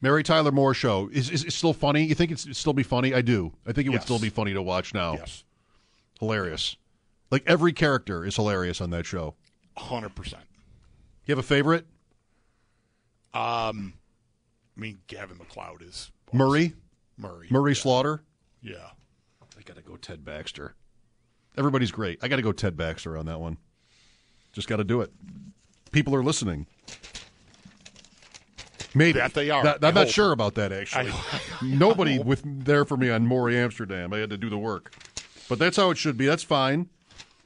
Mary 0.01 0.23
Tyler 0.23 0.51
Moore 0.51 0.73
show 0.73 1.09
is 1.13 1.29
is 1.29 1.43
it 1.43 1.53
still 1.53 1.73
funny? 1.73 2.03
You 2.03 2.15
think 2.15 2.31
it's 2.31 2.57
still 2.57 2.73
be 2.73 2.83
funny? 2.83 3.13
I 3.13 3.21
do. 3.21 3.53
I 3.67 3.71
think 3.71 3.87
it 3.87 3.91
would 3.91 4.01
still 4.01 4.19
be 4.19 4.29
funny 4.29 4.53
to 4.53 4.61
watch 4.61 4.93
now. 4.93 5.13
Yes, 5.13 5.43
Hilarious. 6.19 6.75
Like 7.29 7.43
every 7.47 7.71
character 7.71 8.25
is 8.25 8.35
hilarious 8.35 8.81
on 8.81 8.89
that 8.89 9.05
show. 9.05 9.35
hundred 9.77 10.15
percent. 10.15 10.43
You 11.25 11.31
have 11.33 11.39
a 11.39 11.47
favorite? 11.47 11.85
Um, 13.33 13.93
I 14.75 14.79
mean, 14.81 14.99
Gavin 15.07 15.37
MacLeod 15.37 15.81
is 15.81 16.11
Murray? 16.33 16.73
Murray. 17.17 17.47
Murray 17.49 17.75
Slaughter? 17.75 18.23
Yeah. 18.61 18.89
I 19.57 19.61
got 19.63 19.77
to 19.77 19.81
go 19.83 19.95
Ted 19.95 20.25
Baxter. 20.25 20.73
Everybody's 21.57 21.91
great. 21.91 22.19
I 22.21 22.27
got 22.27 22.37
to 22.37 22.41
go 22.41 22.51
Ted 22.51 22.75
Baxter 22.75 23.17
on 23.17 23.27
that 23.27 23.39
one. 23.39 23.57
Just 24.51 24.67
got 24.67 24.77
to 24.77 24.83
do 24.83 24.99
it. 25.01 25.11
People 25.91 26.15
are 26.15 26.23
listening. 26.23 26.65
Maybe 28.93 29.19
that 29.19 29.33
they 29.33 29.49
are. 29.49 29.63
That- 29.63 29.83
I'm 29.83 29.93
not 29.93 30.05
hope. 30.05 30.13
sure 30.13 30.31
about 30.31 30.55
that 30.55 30.71
actually. 30.71 31.11
Nobody 31.61 32.19
with 32.19 32.43
there 32.45 32.85
for 32.85 32.97
me 32.97 33.09
on 33.09 33.25
Morey 33.25 33.57
Amsterdam. 33.57 34.13
I 34.13 34.17
had 34.17 34.29
to 34.29 34.37
do 34.37 34.49
the 34.49 34.57
work, 34.57 34.93
but 35.47 35.59
that's 35.59 35.77
how 35.77 35.89
it 35.91 35.97
should 35.97 36.17
be. 36.17 36.25
That's 36.25 36.43
fine. 36.43 36.89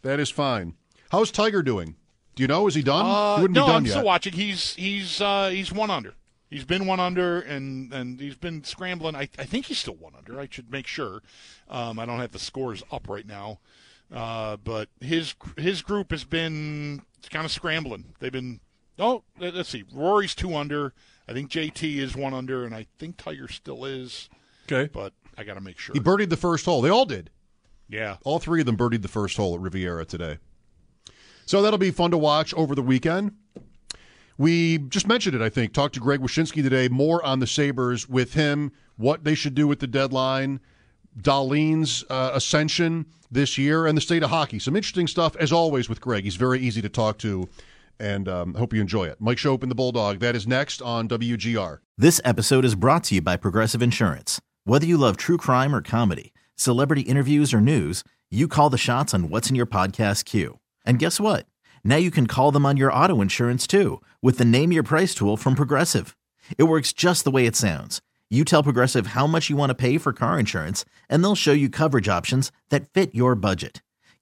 That 0.02 0.20
is 0.20 0.30
fine. 0.30 0.76
How's 1.12 1.32
Tiger 1.32 1.62
doing? 1.64 1.96
Do 2.36 2.44
you 2.44 2.48
know? 2.48 2.68
Is 2.68 2.76
he 2.76 2.82
done? 2.82 3.06
Uh, 3.06 3.36
he 3.38 3.42
wouldn't 3.44 3.56
no, 3.56 3.64
be 3.64 3.68
done 3.68 3.76
I'm 3.76 3.86
yet. 3.86 3.92
still 3.92 4.06
watching. 4.06 4.34
He's 4.34 4.76
he's 4.76 5.22
uh, 5.22 5.50
he's 5.50 5.72
one 5.72 5.90
under. 5.90 6.16
He's 6.50 6.66
been 6.66 6.86
one 6.86 7.00
under, 7.00 7.40
and 7.40 7.94
and 7.94 8.20
he's 8.20 8.36
been 8.36 8.64
scrambling. 8.64 9.16
I, 9.16 9.30
I 9.40 9.46
think 9.46 9.66
he's 9.66 9.80
still 9.80 9.96
one 9.96 10.14
under. 10.18 10.40
I 10.40 10.48
should 10.50 10.72
make 10.72 10.88
sure. 10.88 11.22
Um, 11.70 11.98
I 12.00 12.06
don't 12.06 12.20
have 12.20 12.32
the 12.32 12.40
scores 12.40 12.84
up 12.92 13.08
right 13.08 13.26
now, 13.26 13.60
uh, 14.14 14.58
but 14.58 14.90
his 15.00 15.36
his 15.58 15.82
group 15.82 16.12
has 16.12 16.24
been 16.24 17.02
kind 17.30 17.46
of 17.46 17.52
scrambling. 17.52 18.14
They've 18.20 18.32
been. 18.32 18.60
Oh, 18.98 19.24
let's 19.40 19.70
see. 19.70 19.84
Rory's 19.94 20.36
two 20.36 20.56
under. 20.56 20.94
I 21.28 21.34
think 21.34 21.50
JT 21.50 21.98
is 21.98 22.16
one 22.16 22.34
under, 22.34 22.66
and 22.66 22.76
I 22.76 22.86
think 23.00 23.18
Tiger 23.18 23.48
still 23.48 23.86
is. 23.86 24.30
Okay, 24.66 24.90
but 24.92 25.14
I 25.38 25.44
got 25.44 25.56
to 25.56 25.62
make 25.62 25.80
sure. 25.80 25.94
He 25.94 26.00
birdied 26.00 26.30
the 26.30 26.38
first 26.38 26.66
hole. 26.66 26.82
They 26.82 26.90
all 26.90 27.06
did. 27.06 27.30
Yeah. 27.90 28.18
All 28.24 28.40
three 28.40 28.62
of 28.62 28.66
them 28.66 28.78
birdied 28.78 29.02
the 29.02 29.08
first 29.08 29.38
hole 29.38 29.56
at 29.56 29.62
Riviera 29.62 30.06
today. 30.06 30.38
So 31.46 31.62
that'll 31.62 31.78
be 31.78 31.92
fun 31.92 32.12
to 32.12 32.18
watch 32.18 32.54
over 32.56 32.74
the 32.74 32.82
weekend. 32.82 33.34
We 34.38 34.80
just 34.80 35.08
mentioned 35.08 35.36
it, 35.36 35.42
I 35.42 35.50
think. 35.50 35.74
Talked 35.74 35.94
to 35.94 36.00
Greg 36.00 36.20
Wyshynski 36.20 36.62
today, 36.62 36.90
more 36.90 37.24
on 37.24 37.40
the 37.40 37.48
Sabres 37.48 38.10
with 38.10 38.34
him, 38.34 38.72
what 38.98 39.24
they 39.24 39.36
should 39.36 39.56
do 39.56 39.68
with 39.68 39.80
the 39.80 39.88
deadline, 39.88 40.60
Dahlin's 41.22 42.04
uh, 42.10 42.32
ascension 42.34 43.06
this 43.32 43.58
year, 43.58 43.86
and 43.86 43.96
the 43.96 44.02
state 44.02 44.24
of 44.24 44.30
hockey. 44.32 44.60
Some 44.60 44.76
interesting 44.76 45.08
stuff, 45.08 45.36
as 45.38 45.54
always, 45.54 45.88
with 45.88 46.02
Greg. 46.02 46.24
He's 46.24 46.36
very 46.36 46.60
easy 46.60 46.82
to 46.82 46.90
talk 46.90 47.18
to, 47.20 47.48
and 48.00 48.28
um, 48.28 48.54
hope 48.56 48.74
you 48.74 48.82
enjoy 48.82 49.06
it. 49.06 49.18
Mike 49.20 49.38
Schopp 49.38 49.62
and 49.62 49.72
the 49.72 49.76
Bulldog. 49.76 50.20
That 50.20 50.36
is 50.36 50.48
next 50.48 50.82
on 50.82 51.08
WGR. 51.08 51.80
This 51.98 52.20
episode 52.24 52.66
is 52.66 52.76
brought 52.76 53.04
to 53.06 53.16
you 53.16 53.22
by 53.22 53.38
Progressive 53.38 53.82
Insurance. 53.82 54.42
Whether 54.64 54.86
you 54.86 54.98
love 54.98 55.18
true 55.18 55.38
crime 55.38 55.76
or 55.76 55.82
comedy, 55.82 56.34
celebrity 56.56 57.02
interviews 57.02 57.54
or 57.54 57.62
news, 57.62 58.04
you 58.32 58.48
call 58.48 58.70
the 58.70 58.78
shots 58.78 59.14
on 59.14 59.30
what's 59.30 59.50
in 59.50 59.56
your 59.56 59.66
podcast 59.66 60.26
queue. 60.26 60.60
And 60.86 61.00
guess 61.00 61.20
what? 61.20 61.46
Now 61.84 61.98
you 61.98 62.10
can 62.12 62.28
call 62.28 62.52
them 62.52 62.66
on 62.66 62.78
your 62.78 62.92
auto 62.92 63.22
insurance 63.22 63.68
too 63.68 64.02
with 64.22 64.38
the 64.40 64.46
Name 64.46 64.72
Your 64.72 64.84
Price 64.84 65.14
tool 65.14 65.38
from 65.38 65.56
Progressive. 65.56 66.18
It 66.58 66.64
works 66.64 66.94
just 66.94 67.24
the 67.24 67.32
way 67.32 67.46
it 67.46 67.56
sounds. 67.56 68.02
You 68.30 68.44
tell 68.44 68.64
Progressive 68.64 69.08
how 69.08 69.28
much 69.28 69.50
you 69.50 69.56
want 69.56 69.70
to 69.70 69.76
pay 69.76 70.00
for 70.00 70.12
car 70.12 70.40
insurance, 70.40 70.84
and 71.10 71.24
they'll 71.24 71.36
show 71.36 71.52
you 71.52 71.70
coverage 71.70 72.10
options 72.10 72.52
that 72.70 72.92
fit 72.92 73.14
your 73.14 73.36
budget. 73.36 73.84